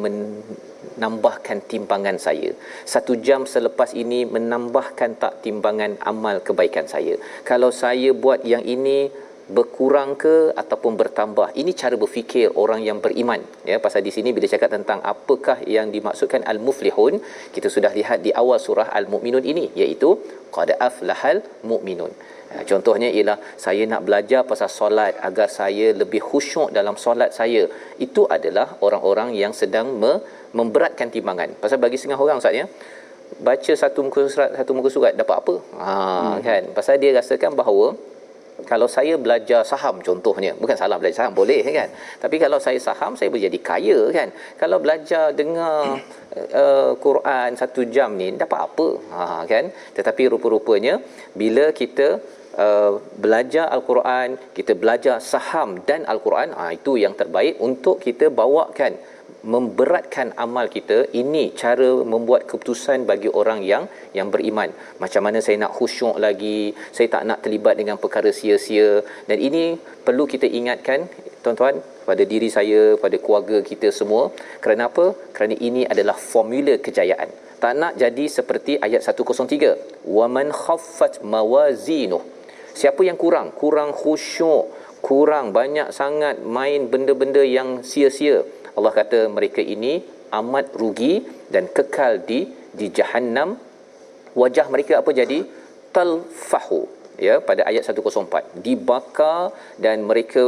menambahkan 0.96 1.58
timbangan 1.70 2.16
saya. 2.26 2.50
Satu 2.92 3.14
jam 3.26 3.44
selepas 3.54 3.92
ini 4.02 4.20
menambahkan 4.34 5.20
tak 5.22 5.34
timbangan 5.44 5.94
amal 6.12 6.40
kebaikan 6.48 6.88
saya. 6.94 7.14
Kalau 7.50 7.70
saya 7.84 8.10
buat 8.24 8.42
yang 8.52 8.64
ini 8.76 8.98
berkurang 9.56 10.10
ke 10.22 10.34
ataupun 10.60 10.98
bertambah 11.00 11.48
ini 11.60 11.70
cara 11.80 11.94
berfikir 11.94 12.50
orang 12.62 12.80
yang 12.82 12.98
beriman. 13.04 13.40
Ya 13.70 13.78
pasal 13.78 14.02
di 14.02 14.10
sini 14.16 14.34
bila 14.36 14.46
cakap 14.50 14.70
tentang 14.74 14.98
apakah 15.12 15.58
yang 15.76 15.94
dimaksudkan 15.94 16.42
al-muflihun 16.52 17.22
kita 17.54 17.70
sudah 17.70 17.92
lihat 17.98 18.26
di 18.26 18.34
awal 18.42 18.58
surah 18.66 18.90
al-mukminun 18.98 19.46
ini 19.52 19.70
iaitu 19.78 20.18
qad 20.56 20.74
aflahal 20.88 21.38
mukminun 21.70 22.10
Ha, 22.46 22.62
contohnya 22.70 23.08
ialah 23.10 23.38
saya 23.64 23.82
nak 23.90 24.06
belajar 24.06 24.40
pasal 24.50 24.70
solat 24.70 25.18
agar 25.28 25.48
saya 25.50 25.86
lebih 26.00 26.22
khusyuk 26.28 26.70
dalam 26.70 26.94
solat 27.04 27.34
saya. 27.34 27.66
Itu 27.98 28.22
adalah 28.36 28.78
orang-orang 28.86 29.34
yang 29.34 29.50
sedang 29.50 29.98
me- 29.98 30.22
memberatkan 30.58 31.08
timbangan. 31.14 31.52
Pasal 31.62 31.78
bagi 31.84 32.00
setengah 32.00 32.20
orang 32.24 32.40
Ustaz 32.42 32.56
ya, 32.60 32.64
baca 33.48 33.72
satu 33.82 33.98
muka 34.06 34.20
surat 34.32 34.50
satu 34.58 34.70
muka 34.76 34.88
surat 34.96 35.12
dapat 35.20 35.36
apa? 35.42 35.54
Ha 35.82 35.92
hmm. 35.92 36.36
kan. 36.48 36.62
Pasal 36.76 36.96
dia 37.02 37.12
rasakan 37.18 37.52
bahawa 37.60 37.86
kalau 38.70 38.88
saya 38.96 39.14
belajar 39.24 39.60
saham 39.70 40.00
contohnya 40.06 40.52
bukan 40.62 40.76
salah 40.80 40.96
belajar 41.00 41.16
saham 41.20 41.34
boleh 41.40 41.60
kan 41.78 41.88
tapi 42.22 42.36
kalau 42.44 42.58
saya 42.66 42.80
saham 42.86 43.12
saya 43.18 43.28
boleh 43.32 43.44
jadi 43.48 43.58
kaya 43.68 43.98
kan 44.16 44.28
kalau 44.60 44.78
belajar 44.84 45.24
dengar 45.40 46.00
uh, 46.62 46.92
Quran 47.06 47.50
satu 47.60 47.84
jam 47.96 48.16
ni 48.20 48.28
dapat 48.42 48.58
apa 48.68 48.88
ha 49.12 49.44
kan 49.52 49.68
tetapi 49.98 50.32
rupa-rupanya 50.32 50.96
bila 51.42 51.66
kita 51.82 52.08
Uh, 52.64 52.92
belajar 53.24 53.68
al-Quran, 53.76 54.40
kita 54.56 54.72
belajar 54.82 55.20
saham 55.20 55.70
dan 55.88 56.08
al-Quran, 56.12 56.56
ah 56.56 56.72
itu 56.72 56.92
yang 57.02 57.12
terbaik 57.12 57.60
untuk 57.60 58.00
kita 58.00 58.32
bawakan 58.38 58.96
memberatkan 59.46 60.34
amal 60.44 60.66
kita 60.66 61.06
ini 61.14 61.54
cara 61.54 62.02
membuat 62.12 62.50
keputusan 62.50 63.06
bagi 63.10 63.30
orang 63.30 63.62
yang 63.62 63.86
yang 64.18 64.28
beriman. 64.34 64.74
Macam 65.02 65.22
mana 65.26 65.38
saya 65.38 65.56
nak 65.62 65.72
khusyuk 65.78 66.18
lagi 66.18 66.74
saya 66.90 67.06
tak 67.14 67.22
nak 67.30 67.38
terlibat 67.46 67.78
dengan 67.78 67.96
perkara 68.02 68.34
sia-sia. 68.34 69.06
Dan 69.30 69.38
ini 69.38 69.78
perlu 69.78 70.26
kita 70.26 70.50
ingatkan 70.50 71.06
tuan-tuan 71.46 71.78
pada 72.02 72.22
diri 72.26 72.50
saya 72.50 72.98
pada 72.98 73.16
keluarga 73.22 73.62
kita 73.62 73.94
semua. 73.94 74.34
Kerana 74.58 74.90
apa? 74.90 75.14
Kerana 75.30 75.54
ini 75.68 75.86
adalah 75.86 76.18
formula 76.18 76.74
kejayaan. 76.86 77.30
Tak 77.62 77.72
nak 77.80 77.92
jadi 78.02 78.24
seperti 78.28 78.72
ayat 78.86 79.00
103 79.06 80.06
waman 80.10 80.50
khaffat 80.50 81.22
mawazinuh. 81.22 82.20
Siapa 82.76 83.00
yang 83.08 83.16
kurang? 83.16 83.54
Kurang 83.56 83.94
khusyuk 83.96 84.86
kurang 85.06 85.54
banyak 85.54 85.94
sangat 85.94 86.42
main 86.42 86.90
benda-benda 86.90 87.38
yang 87.46 87.86
sia-sia 87.86 88.42
Allah 88.76 88.92
kata 89.00 89.18
mereka 89.36 89.60
ini 89.74 89.92
amat 90.40 90.66
rugi 90.80 91.14
dan 91.54 91.64
kekal 91.76 92.12
di 92.28 92.40
di 92.78 92.86
jahanam 92.98 93.50
wajah 94.40 94.66
mereka 94.74 94.92
apa 95.00 95.10
jadi? 95.20 95.40
Talfahu 95.96 96.80
ya 97.26 97.34
pada 97.48 97.62
ayat 97.70 97.82
104 97.88 98.60
dibakar 98.64 99.42
dan 99.84 100.04
mereka 100.10 100.44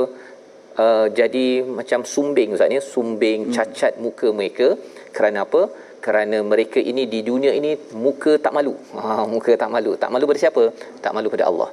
uh, 0.85 1.07
jadi 1.21 1.47
macam 1.79 2.01
sumbing 2.15 2.53
ustaz 2.57 2.75
ya 2.77 2.83
sumbing 2.93 3.41
hmm. 3.49 3.55
cacat 3.57 3.93
muka 4.07 4.29
mereka. 4.39 4.69
Kerana 5.17 5.39
apa? 5.49 5.63
Kerana 6.07 6.39
mereka 6.51 6.79
ini 6.91 7.05
di 7.15 7.21
dunia 7.31 7.53
ini 7.61 7.73
muka 8.05 8.33
tak 8.45 8.53
malu. 8.57 8.75
Ha 9.01 9.25
muka 9.35 9.53
tak 9.63 9.73
malu. 9.75 9.93
Tak 10.03 10.13
malu 10.15 10.29
pada 10.31 10.41
siapa? 10.45 10.65
Tak 11.05 11.13
malu 11.17 11.29
pada 11.35 11.47
Allah. 11.51 11.71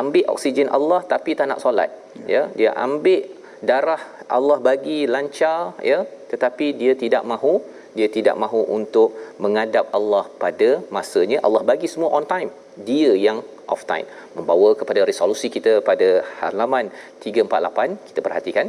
Ambil 0.00 0.24
oksigen 0.34 0.68
Allah 0.78 1.00
tapi 1.12 1.36
tak 1.38 1.48
nak 1.52 1.60
solat 1.64 1.90
ya. 2.34 2.42
Dia 2.58 2.72
ambil 2.86 3.22
darah 3.70 4.02
Allah 4.36 4.58
bagi 4.68 4.98
lancar 5.14 5.76
ya. 5.90 6.00
Tetapi 6.32 6.66
dia 6.80 6.92
tidak 7.02 7.24
mahu 7.32 7.54
dia 7.98 8.08
tidak 8.16 8.36
mahu 8.42 8.60
untuk 8.78 9.08
mengadap 9.44 9.86
Allah 9.98 10.24
pada 10.42 10.68
masanya. 10.96 11.38
Allah 11.46 11.62
bagi 11.70 11.88
semua 11.92 12.10
on 12.16 12.26
time. 12.32 12.50
Dia 12.88 13.12
yang 13.26 13.38
off 13.72 13.82
time. 13.92 14.06
Membawa 14.36 14.70
kepada 14.80 15.00
resolusi 15.10 15.48
kita 15.56 15.72
pada 15.88 16.08
halaman 16.40 16.92
348 17.24 18.08
kita 18.08 18.20
perhatikan. 18.26 18.66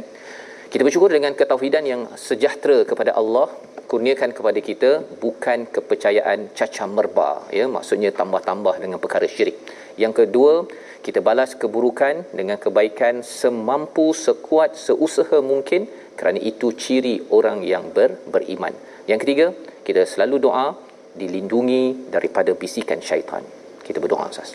Kita 0.72 0.82
bersyukur 0.86 1.10
dengan 1.16 1.32
ketauhidan 1.38 1.84
yang 1.92 2.02
sejahtera 2.28 2.78
kepada 2.90 3.12
Allah 3.20 3.46
kurniakan 3.90 4.30
kepada 4.38 4.60
kita 4.68 4.90
bukan 5.22 5.66
kepercayaan 5.74 6.54
caca 6.58 6.84
merba 6.96 7.30
ya. 7.58 7.66
Maksudnya 7.76 8.10
tambah-tambah 8.20 8.74
dengan 8.82 8.98
perkara 9.04 9.26
syirik. 9.34 9.58
Yang 10.02 10.14
kedua 10.20 10.52
kita 11.00 11.24
balas 11.24 11.56
keburukan 11.56 12.28
dengan 12.36 12.60
kebaikan 12.60 13.24
semampu 13.24 14.12
sekuat 14.12 14.76
seusaha 14.76 15.40
mungkin 15.40 15.88
kerana 16.12 16.36
itu 16.36 16.76
ciri 16.76 17.24
orang 17.32 17.64
yang 17.64 17.88
ber, 17.88 18.20
beriman. 18.28 18.76
Yang 19.08 19.18
ketiga, 19.24 19.46
kita 19.80 20.04
selalu 20.04 20.36
doa 20.44 20.76
dilindungi 21.16 22.12
daripada 22.12 22.52
bisikan 22.52 23.00
syaitan. 23.00 23.40
Kita 23.80 23.96
berdoa 23.96 24.28
Ustaz. 24.28 24.52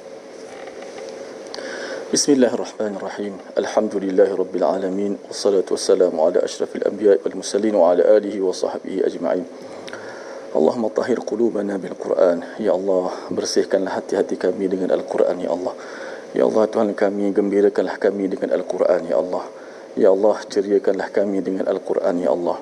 Bismillahirrahmanirrahim. 2.14 3.34
Alhamdulillahirabbilalamin 3.58 5.26
wassalatu 5.26 5.74
wassalamu 5.74 6.30
ala 6.30 6.46
asyrafil 6.46 6.86
anbiya'i 6.86 7.20
wal 7.26 7.36
mursalin 7.42 7.74
wa 7.74 7.92
ala 7.92 8.06
alihi 8.22 8.38
wa 8.46 8.54
sahbihi 8.54 9.02
ajma'in. 9.02 9.44
Allahumma 10.56 10.94
tahhir 10.94 11.20
qulubana 11.26 11.82
bil 11.82 11.98
Quran. 11.98 12.46
Ya 12.62 12.72
Allah, 12.72 13.12
bersihkanlah 13.34 14.00
hati-hati 14.00 14.40
kami 14.40 14.72
dengan 14.72 14.94
Al-Quran 14.96 15.44
ya 15.44 15.52
Allah 15.52 15.74
ya 16.36 16.44
Allah 16.44 16.68
Tuhan 16.68 16.92
kami 16.92 17.32
gembirakanlah 17.32 17.96
kami 17.96 18.28
dengan 18.28 18.52
Al-Quran 18.52 19.02
ya 19.08 19.16
Allah 19.18 19.44
ya 19.96 20.12
Allah 20.12 20.36
ceriakanlah 20.44 21.08
kami 21.16 21.40
dengan 21.40 21.66
Al-Quran 21.72 22.16
ya 22.20 22.36
Allah 22.36 22.60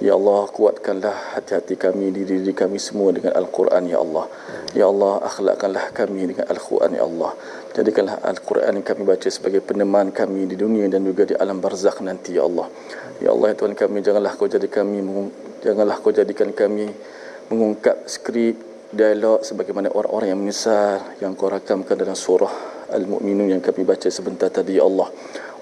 Ya 0.00 0.16
Allah 0.16 0.48
kuatkanlah 0.48 1.36
hati-hati 1.36 1.76
kami 1.76 2.08
diri 2.08 2.40
diri 2.40 2.56
kami 2.56 2.80
semua 2.80 3.12
dengan 3.12 3.36
Al-Quran 3.36 3.84
ya 3.84 4.00
Allah. 4.00 4.32
Ya 4.72 4.88
Allah 4.88 5.20
akhlakkanlah 5.28 5.92
kami 5.92 6.24
dengan 6.24 6.48
Al-Quran 6.48 6.96
ya 6.96 7.04
Allah. 7.04 7.36
Jadikanlah 7.76 8.16
Al-Quran 8.24 8.80
yang 8.80 8.86
kami 8.88 9.04
baca 9.04 9.28
sebagai 9.28 9.60
peneman 9.60 10.08
kami 10.08 10.48
di 10.48 10.56
dunia 10.56 10.88
dan 10.88 11.04
juga 11.04 11.28
di 11.28 11.36
alam 11.36 11.60
barzakh 11.60 12.00
nanti 12.00 12.40
ya 12.40 12.48
Allah. 12.48 12.72
Ya 13.20 13.28
Allah 13.28 13.52
ya 13.52 13.56
Tuhan 13.60 13.76
kami 13.76 14.00
janganlah 14.00 14.32
kau 14.40 14.48
jadi 14.48 14.68
kami 14.72 15.04
janganlah 15.60 15.96
kau 16.00 16.16
jadikan 16.16 16.48
kami 16.56 16.88
mengungkap 17.52 18.08
skrip 18.08 18.56
dialog 18.96 19.44
sebagaimana 19.44 19.92
orang-orang 19.92 20.32
yang 20.32 20.40
menyesal 20.40 21.04
yang 21.20 21.36
kau 21.36 21.52
rakamkan 21.52 22.00
dalam 22.00 22.16
surah 22.16 22.79
Al-Mu'minun 22.90 23.54
yang 23.54 23.62
kami 23.62 23.86
baca 23.86 24.10
sebentar 24.10 24.50
tadi 24.50 24.76
ya 24.76 24.84
Allah. 24.84 25.08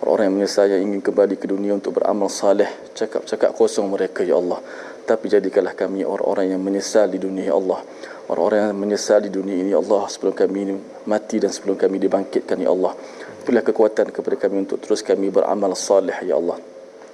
Orang-orang 0.01 0.25
yang 0.31 0.37
menyesal 0.41 0.67
yang 0.73 0.83
ingin 0.89 1.03
kembali 1.05 1.37
ke 1.37 1.47
dunia 1.51 1.77
untuk 1.77 2.01
beramal 2.01 2.33
saleh 2.33 2.71
cakap-cakap 2.97 3.53
kosong 3.53 3.93
mereka 3.93 4.25
ya 4.25 4.41
Allah. 4.41 4.63
Tapi 5.05 5.29
jadikanlah 5.29 5.77
kami 5.77 6.05
orang-orang 6.05 6.57
yang 6.57 6.63
menyesal 6.63 7.11
di 7.11 7.21
dunia 7.21 7.51
ya 7.51 7.57
Allah. 7.61 7.85
Orang-orang 8.33 8.73
yang 8.73 8.79
menyesal 8.79 9.25
di 9.25 9.31
dunia 9.33 9.57
ini 9.57 9.73
ya 9.73 9.81
Allah 9.81 10.09
sebelum 10.09 10.35
kami 10.37 10.61
mati 11.09 11.37
dan 11.41 11.53
sebelum 11.53 11.77
kami 11.77 11.97
dibangkitkan 12.01 12.57
ya 12.61 12.71
Allah. 12.73 12.93
Berilah 13.45 13.65
kekuatan 13.65 14.13
kepada 14.13 14.37
kami 14.37 14.69
untuk 14.69 14.79
terus 14.81 15.01
kami 15.05 15.29
beramal 15.29 15.73
saleh 15.77 16.17
ya 16.25 16.37
Allah. 16.37 16.57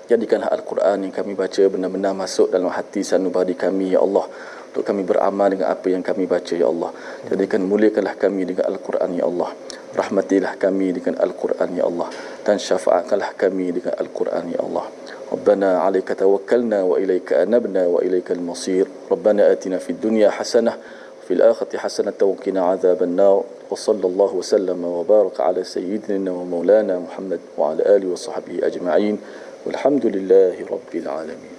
Jadikanlah 0.05 0.53
Al-Quran 0.53 1.09
yang 1.09 1.15
kami 1.17 1.33
baca 1.33 1.63
benar-benar 1.71 2.13
masuk 2.13 2.53
dalam 2.53 2.69
hati 2.69 3.01
sanubari 3.01 3.57
kami 3.57 3.97
ya 3.97 4.05
Allah 4.05 4.29
untuk 4.74 4.86
kami 4.86 5.02
beramal 5.02 5.50
dengan 5.50 5.74
apa 5.74 5.88
yang 5.90 6.06
kami 6.06 6.30
baca 6.30 6.54
ya 6.54 6.70
Allah 6.70 6.94
jadikan 7.26 7.66
muliakanlah 7.66 8.16
kami 8.16 8.46
dengan 8.46 8.70
Al-Quran 8.70 9.12
ya 9.18 9.26
Allah 9.26 9.50
rahmatilah 9.98 10.54
kami 10.62 10.94
dengan 10.94 11.18
Al-Quran 11.18 11.70
ya 11.74 11.84
Allah 11.90 12.08
dan 12.46 12.62
syafaatkanlah 12.62 13.34
kami 13.34 13.74
dengan 13.74 13.94
Al-Quran 13.98 14.46
ya 14.54 14.62
Allah 14.62 14.88
ربنا 15.30 15.78
عليك 15.86 16.10
توكلنا 16.20 16.84
وإليك 16.84 17.34
أنبنا 17.34 17.86
وإليك 17.88 18.32
المصير 18.32 18.88
ربنا 19.14 19.52
آتنا 19.52 19.78
في 19.78 19.90
الدنيا 19.90 20.30
حسنة 20.30 20.74
وفي 21.22 21.34
الآخرة 21.34 21.78
حسنة 21.78 22.18
وقنا 22.22 22.62
عذاب 22.66 23.04
النار 23.04 23.44
وصلى 23.70 24.06
الله 24.08 24.36
وسلم 24.36 24.86
وبارك 24.86 25.40
على 25.40 25.64
سيدنا 25.64 26.32
ومولانا 26.32 27.00
محمد 27.00 27.40
وعلى 27.58 27.96
آله 27.96 28.08
وصحبه 28.10 28.66
أجمعين 28.66 29.20
والحمد 29.66 30.06
لله 30.06 30.66
رب 30.72 30.92
العالمين 30.96 31.53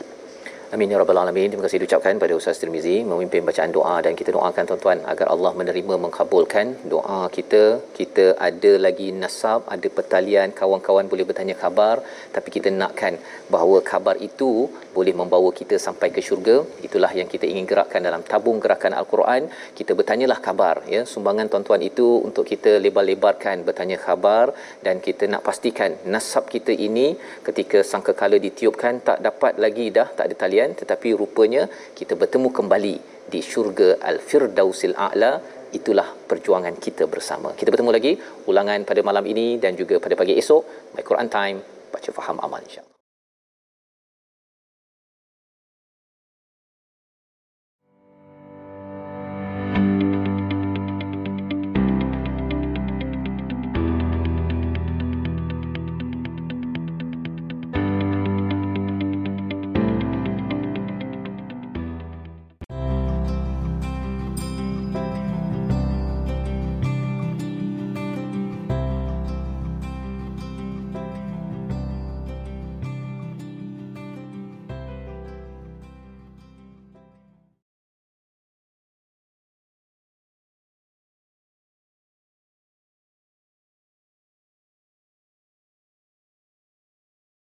Amin 0.74 0.92
ya 0.92 0.98
rabbal 1.00 1.20
alamin. 1.22 1.50
Terima 1.52 1.64
kasih 1.66 1.80
diucapkan 1.82 2.18
pada 2.22 2.34
Ustaz 2.38 2.58
Tirmizi 2.62 2.94
memimpin 3.10 3.42
bacaan 3.48 3.72
doa 3.76 3.96
dan 4.06 4.14
kita 4.20 4.30
doakan 4.36 4.66
tuan-tuan 4.70 5.00
agar 5.12 5.28
Allah 5.34 5.52
menerima 5.60 5.96
mengkabulkan 6.04 6.90
doa 6.94 7.20
kita. 7.36 7.64
Kita 7.98 8.26
ada 8.48 8.72
lagi 8.86 9.08
nasab, 9.24 9.70
ada 9.76 9.88
pertalian, 9.98 10.50
kawan-kawan 10.60 11.06
boleh 11.12 11.26
bertanya 11.30 11.56
khabar 11.62 11.96
tapi 12.36 12.50
kita 12.56 12.72
nakkan 12.82 13.14
bahawa 13.54 13.78
khabar 13.90 14.16
itu 14.30 14.50
boleh 14.98 15.14
membawa 15.20 15.52
kita 15.60 15.78
sampai 15.86 16.10
ke 16.16 16.24
syurga. 16.28 16.58
Itulah 16.88 17.12
yang 17.20 17.30
kita 17.34 17.46
ingin 17.52 17.68
gerakkan 17.72 18.02
dalam 18.10 18.24
tabung 18.32 18.58
gerakan 18.66 18.98
Al-Quran. 19.02 19.46
Kita 19.78 19.94
bertanyalah 20.00 20.40
khabar 20.48 20.76
ya. 20.96 21.04
Sumbangan 21.14 21.46
tuan-tuan 21.54 21.86
itu 21.92 22.10
untuk 22.28 22.48
kita 22.54 22.74
lebar-lebarkan 22.88 23.62
bertanya 23.70 24.00
khabar 24.08 24.46
dan 24.88 24.98
kita 25.10 25.30
nak 25.36 25.46
pastikan 25.46 25.94
nasab 26.16 26.50
kita 26.56 26.74
ini 26.90 27.08
ketika 27.48 27.86
sangkakala 27.94 28.40
ditiupkan 28.48 29.06
tak 29.12 29.22
dapat 29.30 29.56
lagi 29.66 29.88
dah 30.00 30.10
tak 30.18 30.26
ada 30.28 30.38
talian 30.56 30.72
tetapi 30.72 31.12
rupanya 31.20 31.68
kita 32.00 32.16
bertemu 32.16 32.48
kembali 32.48 32.96
di 33.28 33.40
syurga 33.44 34.00
al-firdausil 34.00 34.96
a'la. 34.96 35.34
Itulah 35.76 36.08
perjuangan 36.32 36.80
kita 36.80 37.04
bersama. 37.12 37.52
Kita 37.52 37.68
bertemu 37.68 37.92
lagi 37.92 38.16
ulangan 38.48 38.88
pada 38.88 39.04
malam 39.04 39.28
ini 39.28 39.60
dan 39.60 39.76
juga 39.76 40.00
pada 40.00 40.16
pagi 40.16 40.40
esok. 40.40 40.96
My 40.96 41.04
Quran 41.04 41.28
Time 41.28 41.58
baca 41.92 42.10
faham 42.16 42.40
amal 42.40 42.64
insyaallah 42.64 42.95